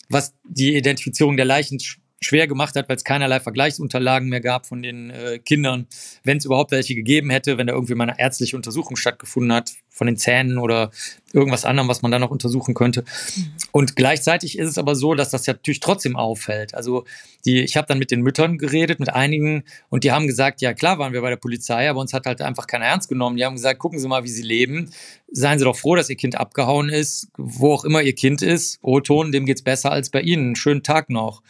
was 0.09 0.33
die 0.43 0.75
Identifizierung 0.75 1.37
der 1.37 1.45
Leichen 1.45 1.79
schwer 2.23 2.47
gemacht 2.47 2.75
hat, 2.75 2.89
weil 2.89 2.95
es 2.95 3.03
keinerlei 3.03 3.39
Vergleichsunterlagen 3.39 4.29
mehr 4.29 4.41
gab 4.41 4.65
von 4.65 4.81
den 4.81 5.09
äh, 5.09 5.39
Kindern, 5.39 5.88
wenn 6.23 6.38
es 6.38 6.45
überhaupt 6.45 6.71
welche 6.71 6.95
gegeben 6.95 7.29
hätte, 7.29 7.57
wenn 7.57 7.67
da 7.67 7.73
irgendwie 7.73 7.95
mal 7.95 8.09
eine 8.09 8.19
ärztliche 8.19 8.55
Untersuchung 8.55 8.95
stattgefunden 8.95 9.53
hat 9.53 9.71
von 9.93 10.07
den 10.07 10.17
Zähnen 10.17 10.57
oder 10.57 10.91
irgendwas 11.33 11.65
anderem, 11.65 11.88
was 11.88 12.01
man 12.01 12.12
da 12.12 12.17
noch 12.19 12.31
untersuchen 12.31 12.73
könnte. 12.73 13.03
Mhm. 13.36 13.53
Und 13.71 13.95
gleichzeitig 13.95 14.57
ist 14.57 14.69
es 14.69 14.77
aber 14.77 14.95
so, 14.95 15.13
dass 15.13 15.29
das 15.29 15.45
ja 15.45 15.53
natürlich 15.53 15.79
trotzdem 15.79 16.15
auffällt. 16.15 16.73
Also 16.73 17.05
die, 17.45 17.62
ich 17.62 17.77
habe 17.77 17.88
dann 17.88 17.99
mit 17.99 18.09
den 18.09 18.21
Müttern 18.21 18.57
geredet, 18.57 18.99
mit 18.99 19.13
einigen, 19.13 19.63
und 19.89 20.03
die 20.03 20.12
haben 20.12 20.27
gesagt, 20.27 20.62
ja 20.62 20.73
klar 20.73 20.97
waren 20.97 21.13
wir 21.13 21.21
bei 21.21 21.29
der 21.29 21.38
Polizei, 21.38 21.89
aber 21.89 21.99
uns 21.99 22.13
hat 22.13 22.25
halt 22.25 22.41
einfach 22.41 22.67
keiner 22.67 22.86
ernst 22.86 23.07
genommen. 23.07 23.38
Die 23.38 23.45
haben 23.45 23.55
gesagt, 23.55 23.79
gucken 23.79 23.99
Sie 23.99 24.07
mal, 24.07 24.23
wie 24.23 24.29
Sie 24.29 24.41
leben. 24.43 24.91
Seien 25.31 25.59
Sie 25.59 25.65
doch 25.65 25.77
froh, 25.77 25.95
dass 25.95 26.09
Ihr 26.09 26.17
Kind 26.17 26.38
abgehauen 26.39 26.89
ist, 26.89 27.27
wo 27.38 27.73
auch 27.73 27.86
immer 27.86 28.01
Ihr 28.01 28.15
Kind 28.15 28.41
ist. 28.41 28.79
O-Ton, 28.81 29.31
dem 29.31 29.45
geht's 29.45 29.62
besser 29.62 29.91
als 29.91 30.09
bei 30.09 30.21
Ihnen. 30.21 30.55
Schönen 30.55 30.83
Tag 30.83 31.09
noch. 31.09 31.41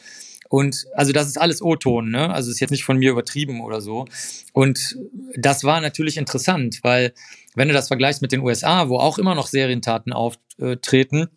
Und 0.54 0.86
also 0.94 1.14
das 1.14 1.26
ist 1.26 1.42
alles 1.42 1.64
O-Ton, 1.64 2.12
ne? 2.12 2.32
Also 2.32 2.52
ist 2.52 2.60
jetzt 2.60 2.70
nicht 2.70 2.84
von 2.84 3.00
mir 3.00 3.10
übertrieben 3.10 3.60
oder 3.62 3.82
so. 3.82 4.06
Und 4.52 5.00
das 5.36 5.64
war 5.64 5.82
natürlich 5.82 6.16
interessant, 6.16 6.82
weil 6.84 7.12
wenn 7.56 7.70
du 7.70 7.74
das 7.74 7.88
vergleichst 7.88 8.22
mit 8.22 8.32
den 8.32 8.42
USA, 8.42 8.88
wo 8.88 9.00
auch 9.00 9.18
immer 9.18 9.34
noch 9.34 9.48
Serientaten 9.48 10.14
auftreten 10.14 11.30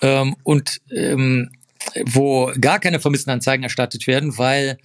ähm, 0.00 0.36
und 0.42 0.80
ähm, 0.90 1.50
wo 2.06 2.50
gar 2.58 2.78
keine 2.78 2.98
Vermisstenanzeigen 2.98 3.62
erstattet 3.62 4.06
werden, 4.06 4.38
weil 4.38 4.78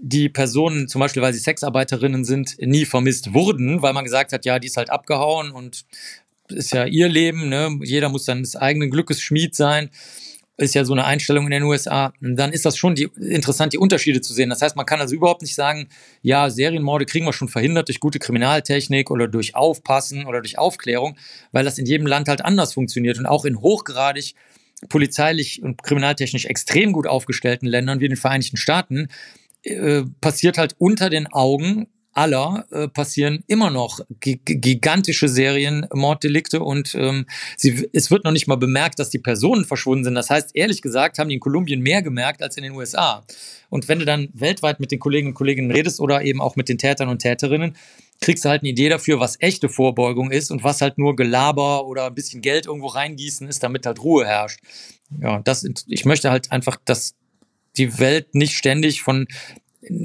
die 0.00 0.30
Personen, 0.30 0.88
zum 0.88 1.00
Beispiel 1.00 1.20
weil 1.20 1.34
sie 1.34 1.40
Sexarbeiterinnen 1.40 2.24
sind, 2.24 2.56
nie 2.60 2.86
vermisst 2.86 3.34
wurden, 3.34 3.82
weil 3.82 3.92
man 3.92 4.04
gesagt 4.04 4.32
hat, 4.32 4.46
ja, 4.46 4.58
die 4.58 4.68
ist 4.68 4.78
halt 4.78 4.88
abgehauen 4.88 5.50
und 5.50 5.84
ist 6.48 6.72
ja 6.72 6.86
ihr 6.86 7.10
Leben, 7.10 7.50
ne? 7.50 7.78
jeder 7.82 8.08
muss 8.08 8.24
dann 8.24 8.42
des 8.42 8.56
eigenen 8.56 8.90
Glückes 8.90 9.20
Schmied 9.20 9.54
sein 9.54 9.90
ist 10.60 10.74
ja 10.74 10.84
so 10.84 10.92
eine 10.92 11.04
Einstellung 11.04 11.44
in 11.46 11.50
den 11.50 11.62
USA, 11.62 12.12
dann 12.20 12.52
ist 12.52 12.64
das 12.64 12.76
schon 12.76 12.94
die, 12.94 13.08
interessant, 13.16 13.72
die 13.72 13.78
Unterschiede 13.78 14.20
zu 14.20 14.32
sehen. 14.32 14.50
Das 14.50 14.62
heißt, 14.62 14.76
man 14.76 14.86
kann 14.86 15.00
also 15.00 15.14
überhaupt 15.14 15.42
nicht 15.42 15.54
sagen, 15.54 15.88
ja, 16.22 16.50
Serienmorde 16.50 17.06
kriegen 17.06 17.26
wir 17.26 17.32
schon 17.32 17.48
verhindert 17.48 17.88
durch 17.88 18.00
gute 18.00 18.18
Kriminaltechnik 18.18 19.10
oder 19.10 19.28
durch 19.28 19.54
Aufpassen 19.54 20.26
oder 20.26 20.40
durch 20.40 20.58
Aufklärung, 20.58 21.16
weil 21.52 21.64
das 21.64 21.78
in 21.78 21.86
jedem 21.86 22.06
Land 22.06 22.28
halt 22.28 22.44
anders 22.44 22.74
funktioniert 22.74 23.18
und 23.18 23.26
auch 23.26 23.44
in 23.44 23.60
hochgradig 23.60 24.34
polizeilich 24.88 25.62
und 25.62 25.82
kriminaltechnisch 25.82 26.46
extrem 26.46 26.92
gut 26.92 27.06
aufgestellten 27.06 27.66
Ländern 27.66 28.00
wie 28.00 28.08
den 28.08 28.16
Vereinigten 28.16 28.56
Staaten 28.56 29.08
äh, 29.62 30.02
passiert 30.20 30.56
halt 30.56 30.74
unter 30.78 31.10
den 31.10 31.26
Augen 31.26 31.86
aller 32.12 32.66
äh, 32.70 32.88
passieren 32.88 33.44
immer 33.46 33.70
noch 33.70 34.00
gigantische 34.20 35.28
Serien 35.28 35.86
Morddelikte 35.92 36.60
und 36.60 36.94
ähm, 36.94 37.26
sie, 37.56 37.88
es 37.92 38.10
wird 38.10 38.24
noch 38.24 38.32
nicht 38.32 38.48
mal 38.48 38.56
bemerkt, 38.56 38.98
dass 38.98 39.10
die 39.10 39.18
Personen 39.18 39.64
verschwunden 39.64 40.04
sind. 40.04 40.14
Das 40.16 40.28
heißt, 40.28 40.50
ehrlich 40.54 40.82
gesagt, 40.82 41.18
haben 41.18 41.28
die 41.28 41.36
in 41.36 41.40
Kolumbien 41.40 41.80
mehr 41.80 42.02
gemerkt 42.02 42.42
als 42.42 42.56
in 42.56 42.64
den 42.64 42.72
USA. 42.72 43.24
Und 43.68 43.88
wenn 43.88 44.00
du 44.00 44.04
dann 44.04 44.28
weltweit 44.32 44.80
mit 44.80 44.90
den 44.90 44.98
Kollegen 44.98 45.28
und 45.28 45.34
Kolleginnen 45.34 45.70
redest 45.70 46.00
oder 46.00 46.22
eben 46.22 46.40
auch 46.40 46.56
mit 46.56 46.68
den 46.68 46.78
Tätern 46.78 47.08
und 47.08 47.20
Täterinnen, 47.20 47.76
kriegst 48.20 48.44
du 48.44 48.48
halt 48.48 48.62
eine 48.62 48.70
Idee 48.70 48.88
dafür, 48.88 49.20
was 49.20 49.36
echte 49.40 49.68
Vorbeugung 49.68 50.30
ist 50.30 50.50
und 50.50 50.64
was 50.64 50.80
halt 50.80 50.98
nur 50.98 51.16
Gelaber 51.16 51.86
oder 51.86 52.06
ein 52.06 52.14
bisschen 52.14 52.42
Geld 52.42 52.66
irgendwo 52.66 52.88
reingießen 52.88 53.48
ist, 53.48 53.62
damit 53.62 53.86
halt 53.86 54.02
Ruhe 54.02 54.26
herrscht. 54.26 54.60
Ja, 55.20 55.40
das, 55.40 55.66
ich 55.86 56.04
möchte 56.04 56.30
halt 56.30 56.50
einfach, 56.52 56.76
dass 56.84 57.14
die 57.76 57.98
Welt 57.98 58.34
nicht 58.34 58.56
ständig 58.56 59.02
von 59.02 59.26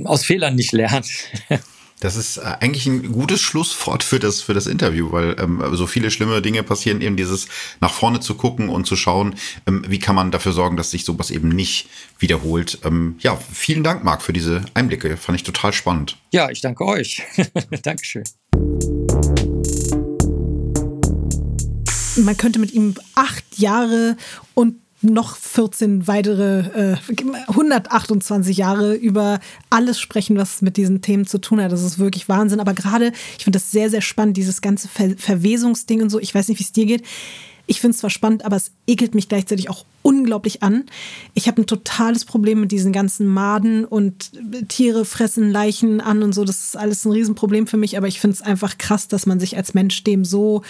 aus 0.06 0.24
Fehlern 0.24 0.56
nicht 0.56 0.72
lernt. 0.72 1.10
Das 2.02 2.18
ist 2.18 2.38
äh, 2.38 2.42
eigentlich 2.60 2.86
ein 2.88 3.12
gutes 3.14 3.40
Schlusswort 3.42 4.04
für 4.04 4.20
das, 4.20 4.42
für 4.42 4.54
das 4.54 4.68
Interview, 4.68 5.12
weil 5.12 5.36
ähm, 5.40 5.64
so 5.74 5.88
viele 5.88 6.12
schlimme 6.12 6.42
Dinge 6.42 6.62
passieren, 6.64 7.00
eben 7.02 7.16
dieses 7.16 7.48
nach 7.80 7.94
vorne 7.94 8.20
zu 8.20 8.36
gucken 8.36 8.68
und 8.68 8.86
zu 8.86 8.98
schauen, 8.98 9.36
ähm, 9.66 9.86
wie 9.88 10.00
kann 10.00 10.16
man 10.16 10.32
dafür 10.32 10.52
sorgen, 10.52 10.76
dass 10.76 10.92
sich 10.92 11.06
sowas 11.06 11.32
eben 11.32 11.50
nicht 11.50 11.88
wiederholt. 12.20 12.80
Ähm, 12.84 13.16
ja, 13.20 13.38
vielen 13.52 13.84
Dank, 13.84 14.04
Marc, 14.04 14.22
für 14.22 14.34
diese 14.34 14.66
Einblicke. 14.74 15.16
Fand 15.16 15.38
ich 15.38 15.44
total 15.44 15.72
spannend. 15.72 16.18
Ja, 16.32 16.50
ich 16.50 16.60
danke 16.60 16.86
euch. 16.86 17.24
Dankeschön. 17.84 18.24
Man 22.18 22.38
könnte 22.38 22.60
mit 22.60 22.72
ihm 22.74 22.96
acht 23.16 23.44
Jahre 23.58 24.18
und 24.54 24.85
noch 25.02 25.36
14 25.36 26.08
weitere, 26.08 26.94
äh, 26.94 26.98
128 27.48 28.58
Jahre 28.58 28.96
über 28.96 29.40
alles 29.70 30.00
sprechen, 30.00 30.38
was 30.38 30.62
mit 30.62 30.78
diesen 30.78 31.02
Themen 31.02 31.26
zu 31.26 31.40
tun 31.40 31.62
hat. 31.62 31.72
Das 31.72 31.84
ist 31.84 32.00
wirklich 32.00 32.28
Wahnsinn. 32.30 32.60
Aber 32.60 32.74
gerade, 32.74 33.12
ich 33.38 33.44
finde 33.44 33.60
das 33.60 33.72
sehr, 33.72 33.90
sehr 33.90 34.02
spannend, 34.02 34.38
dieses 34.38 34.62
ganze 34.62 34.88
Ver 34.88 35.16
Verwesungsding 35.18 36.02
und 36.02 36.10
so. 36.10 36.20
Ich 36.20 36.34
weiß 36.34 36.48
nicht, 36.48 36.60
wie 36.60 36.64
es 36.64 36.72
dir 36.72 36.86
geht. 36.86 37.04
Ich 37.68 37.82
finde 37.82 37.94
es 37.96 38.00
zwar 38.00 38.10
spannend, 38.10 38.46
aber 38.46 38.56
es 38.56 38.72
ekelt 38.88 39.16
mich 39.16 39.28
gleichzeitig 39.28 39.70
auch 39.70 39.86
unglaublich 40.06 40.62
an. 40.62 40.86
Ich 41.34 41.48
habe 41.48 41.64
ein 41.64 41.66
totales 41.66 42.26
Problem 42.26 42.62
mit 42.62 42.72
diesen 42.72 42.94
ganzen 42.94 43.26
Maden 43.26 43.86
und 43.86 44.32
Tiere 44.70 45.04
fressen 45.04 45.52
Leichen 45.52 46.00
an 46.00 46.22
und 46.22 46.34
so. 46.34 46.46
Das 46.46 46.60
ist 46.60 46.78
alles 46.78 47.06
ein 47.06 47.12
Riesenproblem 47.12 47.66
für 47.66 47.78
mich, 47.78 47.98
aber 47.98 48.08
ich 48.08 48.20
finde 48.20 48.36
es 48.36 48.44
einfach 48.44 48.78
krass, 48.78 49.08
dass 49.08 49.26
man 49.26 49.40
sich 49.40 49.58
als 49.58 49.74
Mensch 49.74 50.04
dem 50.04 50.24
so 50.24 50.62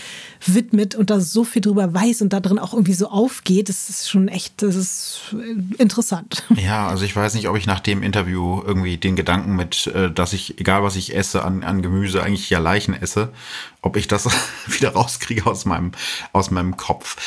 widmet 0.45 0.95
und 0.95 1.09
da 1.09 1.19
so 1.19 1.43
viel 1.43 1.61
drüber 1.61 1.93
weiß 1.93 2.21
und 2.21 2.31
da 2.31 2.39
drin 2.39 2.59
auch 2.59 2.73
irgendwie 2.73 2.93
so 2.93 3.09
aufgeht. 3.09 3.67
Das 3.67 3.89
ist 3.89 4.09
schon 4.09 4.29
echt, 4.29 4.61
das 4.61 4.77
ist 4.77 5.35
interessant. 5.77 6.43
Ja, 6.55 6.87
also 6.87 7.03
ich 7.03 7.13
weiß 7.13 7.33
nicht, 7.33 7.49
ob 7.49 7.57
ich 7.57 7.67
nach 7.67 7.81
dem 7.81 8.03
Interview 8.03 8.61
irgendwie 8.65 8.95
den 8.95 9.17
Gedanken 9.17 9.57
mit, 9.57 9.87
äh, 9.87 10.09
dass 10.09 10.31
ich, 10.31 10.61
egal 10.61 10.81
was 10.81 10.95
ich 10.95 11.13
esse, 11.13 11.43
an, 11.43 11.61
an 11.63 11.81
Gemüse 11.81 12.23
eigentlich 12.23 12.49
ja 12.49 12.59
Leichen 12.59 12.93
esse, 12.93 13.33
ob 13.81 13.97
ich 13.97 14.07
das 14.07 14.29
wieder 14.67 14.91
rauskriege 14.91 15.45
aus 15.45 15.65
meinem, 15.65 15.91
aus 16.31 16.51
meinem 16.51 16.77
Kopf. 16.77 17.17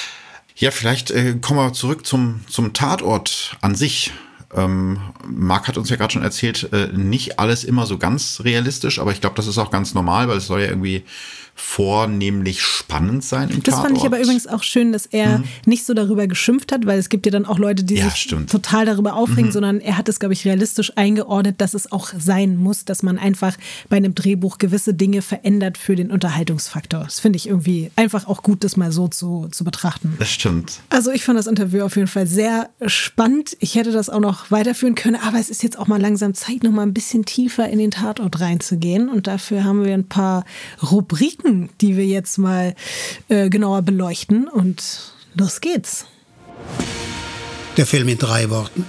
Ja, 0.58 0.72
vielleicht 0.72 1.12
äh, 1.12 1.36
kommen 1.40 1.60
wir 1.60 1.72
zurück 1.72 2.04
zum, 2.04 2.40
zum 2.48 2.72
Tatort 2.72 3.56
an 3.60 3.76
sich. 3.76 4.12
Ähm, 4.52 4.98
Marc 5.24 5.68
hat 5.68 5.76
uns 5.76 5.88
ja 5.88 5.94
gerade 5.94 6.12
schon 6.12 6.24
erzählt, 6.24 6.72
äh, 6.72 6.88
nicht 6.88 7.38
alles 7.38 7.62
immer 7.62 7.86
so 7.86 7.96
ganz 7.96 8.40
realistisch, 8.42 8.98
aber 8.98 9.12
ich 9.12 9.20
glaube, 9.20 9.36
das 9.36 9.46
ist 9.46 9.58
auch 9.58 9.70
ganz 9.70 9.94
normal, 9.94 10.26
weil 10.26 10.38
es 10.38 10.48
soll 10.48 10.62
ja 10.62 10.66
irgendwie 10.66 11.04
vornehmlich 11.60 12.62
spannend 12.62 13.24
sein 13.24 13.50
im 13.50 13.62
Das 13.62 13.74
Tatort. 13.74 13.86
fand 13.88 13.98
ich 13.98 14.06
aber 14.06 14.20
übrigens 14.20 14.46
auch 14.46 14.62
schön, 14.62 14.92
dass 14.92 15.06
er 15.06 15.38
mhm. 15.38 15.44
nicht 15.66 15.84
so 15.84 15.92
darüber 15.92 16.26
geschimpft 16.26 16.72
hat, 16.72 16.86
weil 16.86 16.98
es 16.98 17.08
gibt 17.08 17.26
ja 17.26 17.32
dann 17.32 17.46
auch 17.46 17.58
Leute, 17.58 17.82
die 17.82 17.96
ja, 17.96 18.04
sich 18.04 18.20
stimmt. 18.22 18.50
total 18.50 18.86
darüber 18.86 19.14
aufregen, 19.14 19.46
mhm. 19.46 19.52
sondern 19.52 19.80
er 19.80 19.98
hat 19.98 20.08
es, 20.08 20.20
glaube 20.20 20.34
ich, 20.34 20.44
realistisch 20.44 20.92
eingeordnet, 20.96 21.60
dass 21.60 21.74
es 21.74 21.90
auch 21.90 22.10
sein 22.16 22.56
muss, 22.56 22.84
dass 22.84 23.02
man 23.02 23.18
einfach 23.18 23.56
bei 23.88 23.96
einem 23.96 24.14
Drehbuch 24.14 24.58
gewisse 24.58 24.94
Dinge 24.94 25.20
verändert 25.20 25.78
für 25.78 25.96
den 25.96 26.10
Unterhaltungsfaktor. 26.10 27.04
Das 27.04 27.18
finde 27.20 27.36
ich 27.36 27.48
irgendwie 27.48 27.90
einfach 27.96 28.28
auch 28.28 28.42
gut, 28.42 28.62
das 28.62 28.76
mal 28.76 28.92
so 28.92 29.08
zu, 29.08 29.48
zu 29.50 29.64
betrachten. 29.64 30.14
Das 30.18 30.30
stimmt. 30.30 30.80
Also 30.90 31.10
ich 31.10 31.24
fand 31.24 31.38
das 31.38 31.48
Interview 31.48 31.82
auf 31.82 31.96
jeden 31.96 32.08
Fall 32.08 32.26
sehr 32.26 32.70
spannend. 32.86 33.56
Ich 33.58 33.74
hätte 33.74 33.90
das 33.90 34.10
auch 34.10 34.20
noch 34.20 34.50
weiterführen 34.50 34.94
können, 34.94 35.16
aber 35.16 35.38
es 35.38 35.50
ist 35.50 35.62
jetzt 35.62 35.78
auch 35.78 35.88
mal 35.88 36.00
langsam 36.00 36.34
Zeit, 36.34 36.62
noch 36.62 36.70
mal 36.70 36.82
ein 36.82 36.94
bisschen 36.94 37.24
tiefer 37.24 37.68
in 37.68 37.78
den 37.78 37.90
Tatort 37.90 38.40
reinzugehen 38.40 39.08
und 39.08 39.26
dafür 39.26 39.64
haben 39.64 39.84
wir 39.84 39.94
ein 39.94 40.08
paar 40.08 40.44
Rubriken 40.82 41.47
Ecken, 41.48 41.70
die 41.80 41.96
wir 41.96 42.06
jetzt 42.06 42.38
mal 42.38 42.74
äh, 43.28 43.48
genauer 43.48 43.82
beleuchten. 43.82 44.48
Und 44.48 45.12
los 45.34 45.60
geht's. 45.60 46.06
Der 47.76 47.86
Film 47.86 48.08
in 48.08 48.18
drei 48.18 48.50
Worten. 48.50 48.84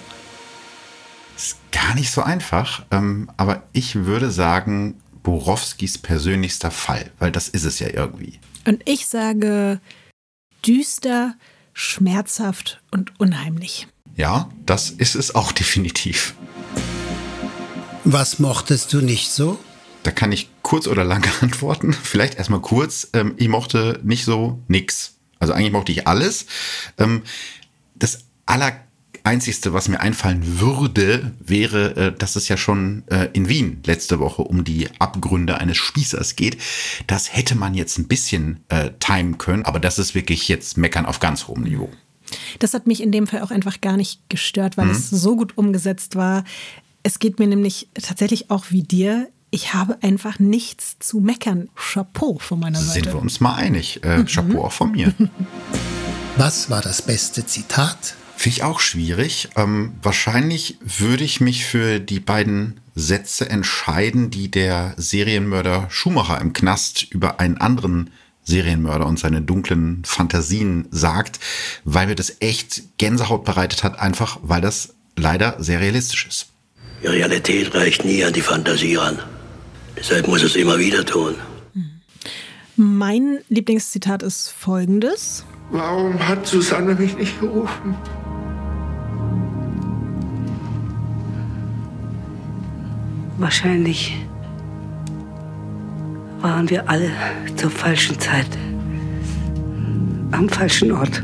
Ist 1.35 1.57
gar 1.71 1.95
nicht 1.95 2.11
so 2.11 2.21
einfach, 2.21 2.85
ähm, 2.91 3.29
aber 3.37 3.63
ich 3.71 3.95
würde 3.95 4.29
sagen, 4.31 4.95
Borowskis 5.23 5.97
persönlichster 5.97 6.71
Fall, 6.71 7.11
weil 7.19 7.31
das 7.31 7.47
ist 7.49 7.63
es 7.63 7.79
ja 7.79 7.87
irgendwie. 7.93 8.39
Und 8.65 8.81
ich 8.85 9.07
sage 9.07 9.79
düster, 10.65 11.35
schmerzhaft 11.73 12.81
und 12.91 13.17
unheimlich. 13.19 13.87
Ja, 14.15 14.49
das 14.65 14.89
ist 14.89 15.15
es 15.15 15.33
auch 15.33 15.51
definitiv. 15.53 16.35
Was 18.03 18.39
mochtest 18.39 18.91
du 18.91 19.01
nicht 19.01 19.29
so? 19.29 19.59
Da 20.03 20.11
kann 20.11 20.31
ich 20.31 20.49
kurz 20.61 20.87
oder 20.87 21.03
lang 21.03 21.25
antworten. 21.41 21.93
Vielleicht 21.93 22.35
erstmal 22.35 22.61
kurz. 22.61 23.09
Ähm, 23.13 23.33
ich 23.37 23.47
mochte 23.47 23.99
nicht 24.03 24.25
so 24.25 24.61
nix. 24.67 25.15
Also 25.39 25.53
eigentlich 25.53 25.71
mochte 25.71 25.91
ich 25.91 26.07
alles. 26.07 26.45
Ähm, 26.97 27.23
das 27.95 28.25
aller 28.45 28.73
Einzigste, 29.23 29.73
was 29.73 29.87
mir 29.89 29.99
einfallen 29.99 30.59
würde, 30.59 31.33
wäre, 31.39 31.95
äh, 31.95 32.17
dass 32.17 32.35
es 32.35 32.47
ja 32.47 32.57
schon 32.57 33.03
äh, 33.07 33.29
in 33.33 33.49
Wien 33.49 33.81
letzte 33.85 34.19
Woche 34.19 34.41
um 34.41 34.63
die 34.63 34.87
Abgründe 34.99 35.57
eines 35.57 35.77
Spießers 35.77 36.35
geht. 36.35 36.57
Das 37.07 37.35
hätte 37.35 37.55
man 37.55 37.73
jetzt 37.73 37.97
ein 37.97 38.07
bisschen 38.07 38.63
äh, 38.69 38.91
timen 38.99 39.37
können, 39.37 39.65
aber 39.65 39.79
das 39.79 39.99
ist 39.99 40.15
wirklich 40.15 40.47
jetzt 40.47 40.77
Meckern 40.77 41.05
auf 41.05 41.19
ganz 41.19 41.47
hohem 41.47 41.63
Niveau. 41.63 41.89
Das 42.59 42.73
hat 42.73 42.87
mich 42.87 43.01
in 43.01 43.11
dem 43.11 43.27
Fall 43.27 43.41
auch 43.41 43.51
einfach 43.51 43.81
gar 43.81 43.97
nicht 43.97 44.21
gestört, 44.29 44.77
weil 44.77 44.85
mhm. 44.85 44.91
es 44.91 45.09
so 45.09 45.35
gut 45.35 45.57
umgesetzt 45.57 46.15
war. 46.15 46.43
Es 47.03 47.19
geht 47.19 47.39
mir 47.39 47.47
nämlich 47.47 47.87
tatsächlich 47.93 48.49
auch 48.51 48.65
wie 48.69 48.83
dir 48.83 49.29
ich 49.51 49.73
habe 49.73 49.97
einfach 50.01 50.39
nichts 50.39 50.97
zu 50.99 51.19
meckern. 51.19 51.69
Chapeau 51.75 52.37
von 52.39 52.59
meiner 52.59 52.79
Seite. 52.79 53.05
Sind 53.05 53.13
wir 53.13 53.21
uns 53.21 53.39
mal 53.39 53.55
einig. 53.55 54.03
Äh, 54.03 54.19
mhm. 54.19 54.25
Chapeau 54.25 54.65
auch 54.65 54.71
von 54.71 54.91
mir. 54.91 55.13
Was 56.37 56.69
war 56.69 56.81
das 56.81 57.01
beste 57.01 57.45
Zitat? 57.45 58.15
Finde 58.35 58.57
ich 58.57 58.63
auch 58.63 58.79
schwierig. 58.79 59.49
Ähm, 59.57 59.93
wahrscheinlich 60.01 60.77
würde 60.81 61.23
ich 61.23 61.41
mich 61.41 61.65
für 61.65 61.99
die 61.99 62.21
beiden 62.21 62.79
Sätze 62.95 63.49
entscheiden, 63.49 64.29
die 64.29 64.49
der 64.49 64.93
Serienmörder 64.97 65.87
Schumacher 65.89 66.39
im 66.39 66.53
Knast 66.53 67.11
über 67.11 67.39
einen 67.39 67.57
anderen 67.57 68.11
Serienmörder 68.43 69.05
und 69.05 69.19
seine 69.19 69.41
dunklen 69.41 70.03
Fantasien 70.05 70.87
sagt, 70.91 71.39
weil 71.83 72.07
mir 72.07 72.15
das 72.15 72.37
echt 72.39 72.83
Gänsehaut 72.97 73.43
bereitet 73.43 73.83
hat, 73.83 73.99
einfach 73.99 74.39
weil 74.41 74.61
das 74.61 74.95
leider 75.15 75.55
sehr 75.59 75.81
realistisch 75.81 76.25
ist. 76.25 76.47
Die 77.01 77.07
Realität 77.07 77.73
reicht 77.75 78.05
nie 78.05 78.23
an 78.23 78.33
die 78.33 78.41
Fantasie 78.41 78.95
ran. 78.95 79.19
Deshalb 79.99 80.27
muss 80.27 80.43
es 80.43 80.55
immer 80.55 80.79
wieder 80.79 81.05
tun. 81.05 81.35
Mein 82.77 83.39
Lieblingszitat 83.49 84.23
ist 84.23 84.49
folgendes. 84.49 85.43
Warum 85.71 86.17
hat 86.25 86.47
Susanne 86.47 86.95
mich 86.95 87.17
nicht 87.17 87.37
gerufen? 87.41 87.95
Wahrscheinlich 93.37 94.15
waren 96.39 96.69
wir 96.69 96.89
alle 96.89 97.11
zur 97.57 97.69
falschen 97.69 98.17
Zeit 98.19 98.57
am 100.31 100.47
falschen 100.47 100.93
Ort. 100.93 101.23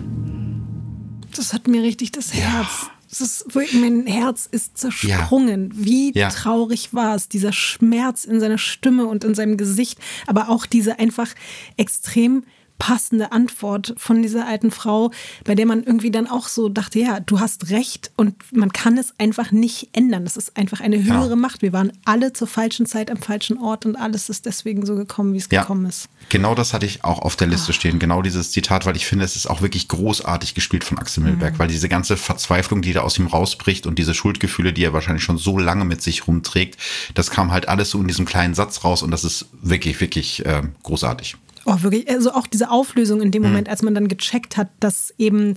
Das 1.36 1.54
hat 1.54 1.68
mir 1.68 1.82
richtig 1.82 2.12
das 2.12 2.34
Herz 2.34 2.90
ist 3.22 3.46
mein 3.74 4.06
Herz 4.08 4.48
ist 4.50 4.78
zersprungen. 4.78 5.72
Ja. 5.74 5.86
Wie 5.86 6.14
ja. 6.14 6.30
traurig 6.30 6.94
war 6.94 7.16
es, 7.16 7.30
dieser 7.30 7.54
Schmerz 7.54 8.26
in 8.26 8.40
seiner 8.40 8.58
Stimme 8.58 9.06
und 9.06 9.24
in 9.24 9.36
seinem 9.36 9.58
Gesicht, 9.58 10.00
aber 10.28 10.50
auch 10.50 10.66
diese 10.66 11.00
einfach 11.00 11.30
extrem 11.78 12.44
passende 12.78 13.32
Antwort 13.32 13.94
von 13.98 14.22
dieser 14.22 14.48
alten 14.48 14.72
Frau, 14.72 15.12
bei 15.44 15.56
der 15.56 15.66
man 15.66 15.84
irgendwie 15.84 16.12
dann 16.12 16.28
auch 16.28 16.48
so 16.48 16.70
dachte, 16.70 17.00
ja, 17.00 17.20
du 17.20 17.40
hast 17.40 17.70
recht 17.70 18.12
und 18.16 18.36
man 18.52 18.72
kann 18.74 18.98
es 18.98 19.14
einfach 19.18 19.52
nicht 19.52 19.90
ändern. 19.94 20.26
Das 20.26 20.38
ist 20.38 20.58
einfach 20.58 20.82
eine 20.82 21.04
höhere 21.04 21.30
ja. 21.30 21.36
Macht. 21.36 21.62
Wir 21.62 21.74
waren 21.74 21.92
alle 22.06 22.34
zur 22.34 22.48
falschen 22.48 22.86
Zeit 22.86 23.10
am 23.10 23.18
falschen 23.18 23.58
Ort 23.58 23.86
und 23.86 23.96
alles 23.96 24.30
ist 24.30 24.46
deswegen 24.46 24.86
so 24.86 24.96
gekommen, 24.96 25.34
wie 25.34 25.38
es 25.38 25.48
ja. 25.52 25.62
gekommen 25.62 25.86
ist. 25.86 26.10
Genau 26.30 26.56
das 26.56 26.74
hatte 26.74 26.86
ich 26.86 27.04
auch 27.04 27.20
auf 27.20 27.36
der 27.36 27.48
Liste 27.48 27.70
ah. 27.70 27.74
stehen, 27.74 28.00
genau 28.00 28.22
dieses 28.22 28.52
Zitat, 28.52 28.86
weil 28.86 28.96
ich 28.96 29.06
finde, 29.06 29.26
es 29.26 29.36
ist 29.36 29.48
auch 29.48 29.62
wirklich 29.62 29.88
großartig 29.88 30.56
gespielt 30.56 30.84
von 30.84 30.98
Axel 30.98 31.24
Milberg, 31.24 31.54
mhm. 31.54 31.60
weil 31.60 31.68
diese 31.68 31.88
ganze 31.90 32.18
Verzweiflung, 32.18 32.82
die 32.82 32.94
da 32.94 33.02
aus 33.02 33.18
ihm 33.18 33.28
rausbricht 33.28 33.88
und 33.88 34.00
diese 34.00 34.14
Schuldgefühle, 34.14 34.74
die 34.74 34.84
er 34.84 34.94
wahrscheinlich 34.94 35.24
schon 35.24 35.38
so 35.38 35.58
lange 35.58 35.86
mit 35.86 36.02
sich 36.02 36.28
rumträgt, 36.28 36.78
das 37.14 37.30
kam 37.30 37.52
halt 37.52 37.70
alles 37.70 37.90
so 37.92 38.02
in 38.02 38.08
diesem 38.08 38.26
kleinen 38.26 38.54
Satz 38.54 38.84
raus 38.84 39.04
und 39.04 39.12
das 39.12 39.24
ist 39.24 39.48
wirklich, 39.62 40.02
wirklich 40.02 40.46
äh, 40.46 40.64
großartig. 40.84 41.38
Oh, 41.66 41.78
wirklich. 41.82 42.08
Also 42.10 42.32
auch 42.32 42.46
diese 42.46 42.70
Auflösung 42.70 43.22
in 43.22 43.32
dem 43.32 43.42
mhm. 43.42 43.50
Moment, 43.50 43.70
als 43.70 43.82
man 43.82 43.96
dann 43.96 44.08
gecheckt 44.08 44.56
hat, 44.56 44.70
dass 44.80 45.14
eben 45.18 45.56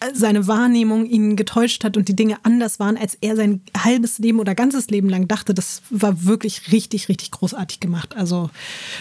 äh, 0.00 0.10
seine 0.12 0.48
Wahrnehmung 0.48 1.06
ihn 1.06 1.36
getäuscht 1.36 1.84
hat 1.84 1.96
und 1.96 2.08
die 2.08 2.16
Dinge 2.16 2.38
anders 2.42 2.80
waren, 2.80 2.96
als 2.96 3.16
er 3.20 3.36
sein 3.36 3.60
halbes 3.76 4.18
Leben 4.18 4.40
oder 4.40 4.56
ganzes 4.56 4.90
Leben 4.90 5.08
lang 5.08 5.28
dachte. 5.28 5.54
Das 5.54 5.82
war 5.90 6.24
wirklich 6.24 6.72
richtig, 6.72 7.08
richtig 7.08 7.30
großartig 7.30 7.78
gemacht. 7.78 8.16
Also 8.16 8.50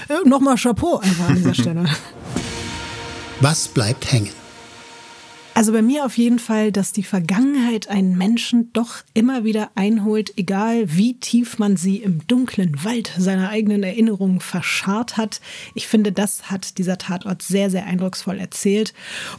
äh, 0.09 0.27
nochmal 0.27 0.55
Chapeau 0.57 0.99
einfach 0.99 1.29
an 1.29 1.35
dieser 1.35 1.53
Stelle. 1.55 1.85
Was 3.41 3.67
bleibt 3.67 4.11
hängen? 4.11 4.42
Also 5.53 5.71
bei 5.71 5.81
mir 5.81 6.05
auf 6.05 6.17
jeden 6.17 6.39
Fall, 6.39 6.71
dass 6.71 6.93
die 6.93 7.03
Vergangenheit 7.03 7.87
einen 7.87 8.17
Menschen 8.17 8.71
doch 8.73 9.03
immer 9.13 9.43
wieder 9.43 9.71
einholt, 9.75 10.33
egal 10.37 10.95
wie 10.95 11.15
tief 11.15 11.59
man 11.59 11.77
sie 11.77 11.97
im 11.97 12.25
dunklen 12.27 12.83
Wald 12.83 13.11
seiner 13.17 13.49
eigenen 13.49 13.83
Erinnerungen 13.83 14.39
verscharrt 14.39 15.17
hat. 15.17 15.41
Ich 15.75 15.87
finde, 15.87 16.11
das 16.11 16.49
hat 16.49 16.77
dieser 16.77 16.97
Tatort 16.97 17.41
sehr, 17.41 17.69
sehr 17.69 17.85
eindrucksvoll 17.85 18.39
erzählt. 18.39 18.93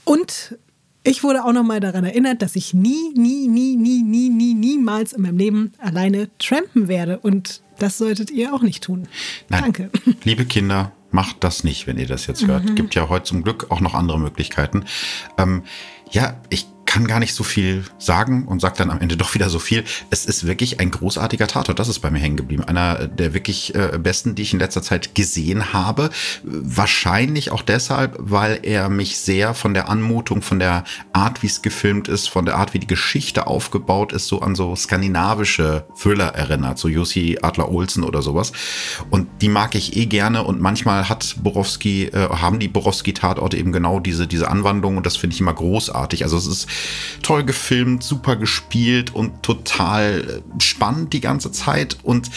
Und 0.05 0.57
ich 1.03 1.23
wurde 1.23 1.45
auch 1.45 1.53
nochmal 1.53 1.81
daran 1.81 2.05
erinnert, 2.05 2.43
dass 2.43 2.57
ich 2.57 2.73
nie, 2.73 3.13
nie, 3.15 3.49
nie, 3.49 3.77
nie, 3.77 4.03
nie, 4.03 4.31
nie, 4.31 4.55
niemals 4.55 5.13
in 5.13 5.23
meinem 5.23 5.37
Leben 5.37 5.73
alleine 5.79 6.31
trampen 6.39 6.89
werde. 6.89 7.19
Und 7.19 7.63
das 7.79 7.99
solltet 7.99 8.31
ihr 8.31 8.55
auch 8.55 8.63
nicht 8.63 8.85
tun. 8.85 9.09
Nein. 9.49 9.63
Danke. 9.63 9.91
Liebe 10.25 10.47
Kinder, 10.47 10.93
macht 11.11 11.45
das 11.45 11.63
nicht, 11.63 11.87
wenn 11.87 11.99
ihr 11.99 12.07
das 12.07 12.27
jetzt 12.27 12.47
hört. 12.47 12.65
Mhm. 12.65 12.75
Gibt 12.75 12.95
ja 12.95 13.09
heute 13.09 13.25
zum 13.25 13.43
Glück 13.43 13.71
auch 13.71 13.81
noch 13.81 13.95
andere 13.95 14.19
Möglichkeiten. 14.19 14.85
Ähm, 15.37 15.63
ja, 16.15 16.41
ich 16.49 16.67
kann 16.95 17.09
gar 17.09 17.19
nicht 17.19 17.35
so 17.35 17.43
viel 17.43 17.83
sagen 17.99 18.47
und 18.47 18.61
sagt 18.61 18.79
dann 18.79 18.89
am 18.89 19.01
Ende 19.01 19.17
doch 19.17 19.35
wieder 19.35 19.51
so 19.51 19.59
viel. 19.59 19.83
Es 20.11 20.27
ist 20.27 20.47
wirklich 20.47 20.79
ein 20.79 20.93
großartiger 20.93 21.49
Tatort. 21.49 21.81
Das 21.81 21.89
ist 21.89 21.99
bei 21.99 22.09
mir 22.09 22.21
hängen 22.21 22.37
geblieben. 22.37 22.63
Einer 22.63 23.09
der 23.09 23.35
wirklich 23.35 23.75
äh, 23.75 23.99
besten, 24.01 24.37
die 24.37 24.43
ich 24.43 24.53
in 24.53 24.61
letzter 24.61 24.81
Zeit 24.81 25.17
gesehen 25.17 25.73
habe. 25.73 26.11
Wahrscheinlich 26.45 27.51
auch 27.51 27.63
deshalb, 27.63 28.15
weil 28.21 28.61
er 28.63 28.91
mich 28.91 29.19
sehr 29.19 29.55
von 29.55 29.75
der 29.75 29.89
Anmutung, 29.89 30.41
von 30.41 30.61
der 30.61 30.85
Art, 31.13 31.43
wie 31.43 31.49
es 31.49 31.63
gefilmt 31.63 32.07
ist, 32.07 32.29
von 32.29 32.45
der 32.45 32.59
Art, 32.59 32.75
wie 32.75 32.79
die 32.79 32.87
Geschichte 32.87 33.49
aufgebaut 33.49 34.13
ist, 34.13 34.29
so 34.29 34.41
an 34.41 34.55
so 34.55 34.77
skandinavische 34.77 35.87
Thriller 36.01 36.29
erinnert. 36.29 36.79
So 36.79 36.87
Jussi 36.87 37.39
Adler 37.43 37.73
Olsen 37.73 38.05
oder 38.05 38.23
sowas. 38.23 38.53
Und 39.11 39.27
die 39.41 39.49
mag 39.49 39.75
ich 39.75 39.97
eh 39.97 40.07
gerne. 40.07 40.45
Und 40.45 40.61
manchmal 40.61 41.09
hat 41.09 41.35
Borowski, 41.43 42.05
äh, 42.05 42.29
haben 42.29 42.61
die 42.61 42.69
Borowski-Tatorte 42.69 43.57
eben 43.57 43.73
genau 43.73 43.99
diese, 43.99 44.29
diese 44.29 44.49
Anwandlung. 44.49 44.97
Und 44.97 45.07
das 45.07 45.17
finde 45.17 45.35
ich 45.35 45.41
immer 45.41 45.55
großartig. 45.55 46.23
Also 46.23 46.37
es 46.37 46.47
ist 46.47 46.69
toll 47.23 47.45
gefilmt, 47.45 48.03
super 48.03 48.37
gespielt 48.37 49.15
und 49.15 49.43
total 49.43 50.43
äh, 50.59 50.63
spannend 50.63 51.13
die 51.13 51.21
ganze 51.21 51.53
Zeit. 51.53 51.99
Und 52.03 52.31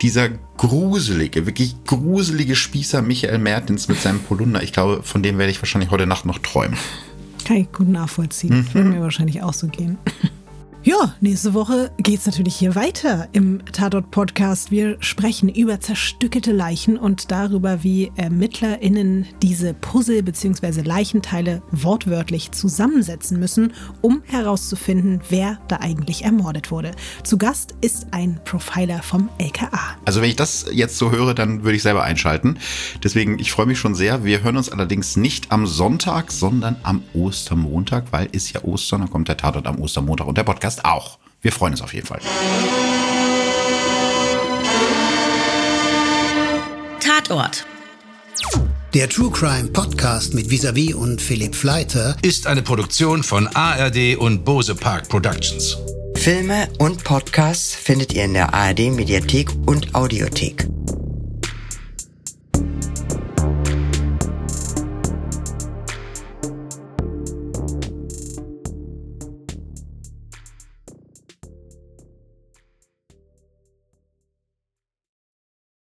dieser 0.00 0.28
gruselige, 0.56 1.46
wirklich 1.46 1.76
gruselige 1.84 2.56
Spießer 2.56 3.02
Michael 3.02 3.38
Mertens 3.38 3.88
mit 3.88 4.00
seinem 4.00 4.20
Polunder, 4.20 4.62
ich 4.62 4.72
glaube, 4.72 5.02
von 5.02 5.22
dem 5.22 5.38
werde 5.38 5.50
ich 5.50 5.60
wahrscheinlich 5.60 5.90
heute 5.90 6.06
Nacht 6.06 6.26
noch 6.26 6.38
träumen. 6.38 6.78
Kann 7.44 7.56
ich 7.56 7.72
gut 7.72 7.88
nachvollziehen. 7.88 8.58
Mhm. 8.58 8.74
Würde 8.74 8.88
mir 8.88 9.00
wahrscheinlich 9.00 9.42
auch 9.42 9.54
so 9.54 9.66
gehen. 9.66 9.98
Ja, 10.84 11.14
nächste 11.20 11.54
Woche 11.54 11.92
geht's 11.98 12.26
natürlich 12.26 12.56
hier 12.56 12.74
weiter 12.74 13.28
im 13.30 13.64
Tatort-Podcast. 13.64 14.72
Wir 14.72 14.96
sprechen 14.98 15.48
über 15.48 15.78
zerstückelte 15.78 16.50
Leichen 16.50 16.96
und 16.96 17.30
darüber, 17.30 17.84
wie 17.84 18.10
ErmittlerInnen 18.16 19.28
diese 19.42 19.74
Puzzle- 19.74 20.24
bzw. 20.24 20.80
Leichenteile 20.80 21.62
wortwörtlich 21.70 22.50
zusammensetzen 22.50 23.38
müssen, 23.38 23.74
um 24.00 24.24
herauszufinden, 24.26 25.20
wer 25.28 25.60
da 25.68 25.76
eigentlich 25.76 26.24
ermordet 26.24 26.72
wurde. 26.72 26.90
Zu 27.22 27.38
Gast 27.38 27.76
ist 27.80 28.08
ein 28.10 28.40
Profiler 28.44 29.04
vom 29.04 29.28
LKA. 29.38 29.96
Also 30.04 30.20
wenn 30.20 30.30
ich 30.30 30.36
das 30.36 30.66
jetzt 30.72 30.98
so 30.98 31.12
höre, 31.12 31.34
dann 31.34 31.62
würde 31.62 31.76
ich 31.76 31.82
selber 31.84 32.02
einschalten. 32.02 32.58
Deswegen, 33.04 33.38
ich 33.38 33.52
freue 33.52 33.66
mich 33.66 33.78
schon 33.78 33.94
sehr. 33.94 34.24
Wir 34.24 34.42
hören 34.42 34.56
uns 34.56 34.68
allerdings 34.68 35.16
nicht 35.16 35.52
am 35.52 35.68
Sonntag, 35.68 36.32
sondern 36.32 36.74
am 36.82 37.04
Ostermontag, 37.14 38.06
weil 38.10 38.28
ist 38.32 38.52
ja 38.52 38.64
Ostern, 38.64 39.02
dann 39.02 39.10
kommt 39.10 39.28
der 39.28 39.36
Tatort 39.36 39.68
am 39.68 39.78
Ostermontag 39.78 40.26
und 40.26 40.36
der 40.36 40.42
Podcast 40.42 40.71
Podcast 40.72 40.84
auch. 40.84 41.18
Wir 41.40 41.52
freuen 41.52 41.72
uns 41.72 41.82
auf 41.82 41.92
jeden 41.92 42.06
Fall. 42.06 42.20
Tatort. 47.00 47.66
Der 48.94 49.08
True 49.08 49.30
Crime 49.30 49.68
Podcast 49.68 50.34
mit 50.34 50.50
Visavi 50.50 50.94
und 50.94 51.20
Philipp 51.20 51.54
Fleiter 51.54 52.16
ist 52.22 52.46
eine 52.46 52.62
Produktion 52.62 53.22
von 53.22 53.48
ARD 53.48 54.16
und 54.18 54.44
Bose 54.44 54.74
Park 54.74 55.08
Productions. 55.08 55.78
Filme 56.16 56.68
und 56.78 57.02
Podcasts 57.02 57.74
findet 57.74 58.12
ihr 58.12 58.24
in 58.24 58.34
der 58.34 58.52
ARD 58.52 58.92
Mediathek 58.92 59.50
und 59.66 59.94
Audiothek. 59.94 60.68